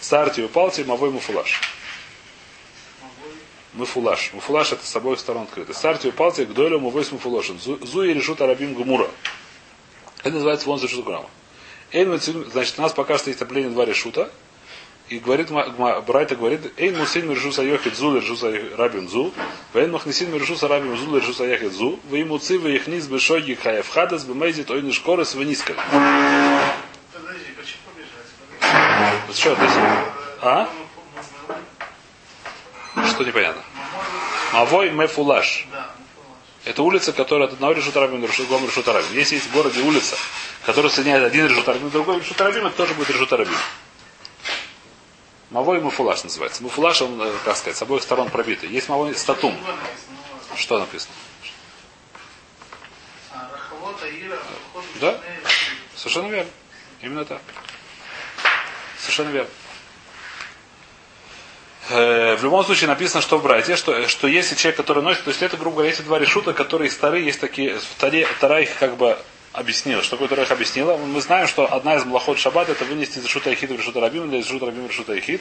Старти, 0.00 0.40
Упалти, 0.40 0.82
Мавой, 0.82 1.10
Муфулаш. 1.10 1.60
Муфулаш. 3.74 4.32
Муфулаш 4.32 4.72
это 4.72 4.86
с 4.86 4.96
обоих 4.96 5.18
сторон 5.18 5.42
открыто. 5.42 5.74
Старти, 5.74 6.06
Упалти, 6.06 6.42
Гдолю, 6.42 6.80
Мавой, 6.80 7.04
Муфулошин. 7.10 7.58
Зуи 7.58 8.12
Решута 8.12 8.46
Рабим 8.46 8.74
Гмура. 8.74 9.10
Это 10.20 10.30
называется 10.30 10.66
вон 10.66 10.78
за 10.78 10.86
Грамма. 11.02 11.28
Эйн 11.92 12.12
Муцин- 12.12 12.50
значит, 12.50 12.78
у 12.78 12.82
нас 12.82 12.92
пока 12.92 13.18
что 13.18 13.30
есть 13.30 13.40
определение 13.42 13.72
два 13.74 13.84
решута. 13.84 14.30
И 15.08 15.20
говорит, 15.20 15.50
Брайта 15.52 16.34
говорит, 16.34 16.72
Эйн 16.76 16.98
мусин 16.98 17.28
миржуса 17.28 17.62
йохит 17.62 17.94
зу 17.96 18.12
лиржуса 18.12 18.52
рабим 18.76 19.08
зу, 19.08 19.32
вейн 19.72 19.92
махнисин 19.92 20.32
миржуса 20.32 20.66
рабим 20.66 20.96
зу 20.96 21.14
лиржуса 21.14 21.44
яхит 21.44 21.72
зу, 21.72 22.00
вы 22.10 22.18
ему 22.18 22.38
цивы 22.38 22.74
их 22.74 22.88
низ 22.88 23.06
бешоги 23.06 23.54
хаев 23.54 23.88
хадас 23.88 24.24
бемейзит 24.24 24.68
ойны 24.68 24.92
шкорес 24.92 25.36
венискаль. 25.36 25.76
Подожди, 27.12 27.52
почему 27.56 27.82
побежать? 27.94 28.26
Вот 29.28 29.36
что 29.36 29.52
это? 29.52 29.70
А? 30.42 30.68
Что 33.08 33.22
непонятно? 33.22 33.62
Мавой 34.52 34.90
мефулаш. 34.90 35.68
Да. 35.70 35.95
Это 36.66 36.82
улица, 36.82 37.12
которая 37.12 37.46
от 37.46 37.54
одного 37.54 37.74
решута 37.74 38.00
рабим 38.00 38.20
до 38.20 38.26
другого 38.26 38.66
решута 38.66 38.92
рабим. 38.92 39.12
Если 39.12 39.36
есть 39.36 39.46
в 39.46 39.52
городе 39.52 39.80
улица, 39.82 40.16
которая 40.64 40.90
соединяет 40.90 41.22
один 41.22 41.46
решута 41.46 41.74
рабим, 41.74 41.90
другой 41.90 42.18
решута 42.18 42.42
рабим, 42.42 42.66
это 42.66 42.76
тоже 42.76 42.92
будет 42.94 43.08
решута 43.08 43.36
рабим. 43.36 43.54
Мавой 45.50 45.80
муфулаш 45.80 46.24
называется. 46.24 46.64
Муфулаш, 46.64 47.02
он, 47.02 47.22
э, 47.22 47.32
как 47.44 47.56
сказать, 47.56 47.76
с 47.76 47.82
обоих 47.82 48.02
сторон 48.02 48.30
пробитый. 48.30 48.68
Есть 48.68 48.88
мавой 48.88 49.14
статум. 49.14 49.56
Что 50.56 50.80
написано? 50.80 51.14
А, 53.32 53.48
Рахавот, 53.52 54.00
Да. 55.00 55.20
Совершенно 55.94 56.26
верно. 56.26 56.50
Именно 57.00 57.24
так. 57.26 57.42
Совершенно 58.98 59.28
верно. 59.28 59.50
Э, 61.88 62.36
В 62.36 62.42
любом 62.42 62.64
случае 62.64 62.88
написано, 62.88 63.20
что 63.22 63.38
в 63.38 63.42
братье, 63.42 63.76
что, 63.76 64.08
что 64.08 64.26
если 64.26 64.54
человек, 64.54 64.76
который 64.76 65.02
носит, 65.02 65.24
то 65.24 65.30
есть 65.30 65.42
это, 65.42 65.56
грубо 65.56 65.76
говоря, 65.76 65.92
эти 65.92 66.02
два 66.02 66.18
решута, 66.18 66.52
которые 66.52 66.90
старые, 66.90 67.24
есть 67.24 67.40
такие, 67.40 67.78
в 67.78 67.94
Таре, 67.98 68.26
Тара 68.40 68.60
их 68.60 68.76
как 68.78 68.96
бы 68.96 69.18
объяснила. 69.52 70.02
Что 70.02 70.16
такое 70.16 70.42
их 70.42 70.50
объяснила? 70.50 70.96
Мы 70.96 71.20
знаем, 71.20 71.46
что 71.46 71.72
одна 71.72 71.96
из 71.96 72.04
млахот 72.04 72.38
шаббат 72.38 72.68
это 72.68 72.84
вынести 72.84 73.18
из 73.18 73.24
решута 73.24 73.50
Ахид 73.50 73.70
в 73.70 73.76
решута 73.76 74.00
Рабим 74.00 74.28
или 74.30 74.40
из 74.40 74.46
решута 74.46 74.66
Рабим 74.66 74.86
в 74.86 74.90
решута 74.90 75.12
Ахид. 75.12 75.40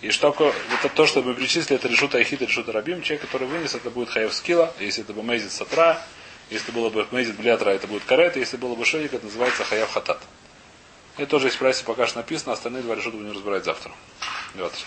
И 0.00 0.10
что 0.10 0.34
это 0.38 0.88
то, 0.88 1.06
что 1.06 1.22
мы 1.22 1.34
перечислили, 1.34 1.76
это 1.76 1.88
решута 1.88 2.18
Ахид 2.18 2.42
и 2.42 2.46
решута 2.46 2.72
Рабим. 2.72 3.02
Человек, 3.02 3.26
который 3.26 3.46
вынес, 3.46 3.74
это 3.74 3.90
будет 3.90 4.10
хаев 4.10 4.34
скилла. 4.34 4.72
Если 4.80 5.02
это 5.04 5.12
бы 5.12 5.22
мейзит 5.22 5.52
сатра, 5.52 6.02
если 6.50 6.72
было 6.72 6.90
бы 6.90 7.06
мейзит 7.10 7.36
блятра, 7.36 7.70
это 7.70 7.86
будет 7.86 8.04
карет. 8.04 8.36
Если 8.36 8.56
было 8.56 8.74
бы 8.74 8.84
шейк, 8.84 9.14
это 9.14 9.24
называется 9.24 9.64
хаяв 9.64 9.92
хатат. 9.92 10.20
Это 11.16 11.30
тоже 11.30 11.46
есть 11.46 11.56
в 11.56 11.60
прайсе 11.60 11.84
пока 11.84 12.06
что 12.06 12.18
написано, 12.18 12.52
остальные 12.52 12.82
два 12.82 12.96
решута 12.96 13.16
будем 13.16 13.32
разбирать 13.32 13.64
завтра. 13.64 13.92
Завтра. 14.56 14.84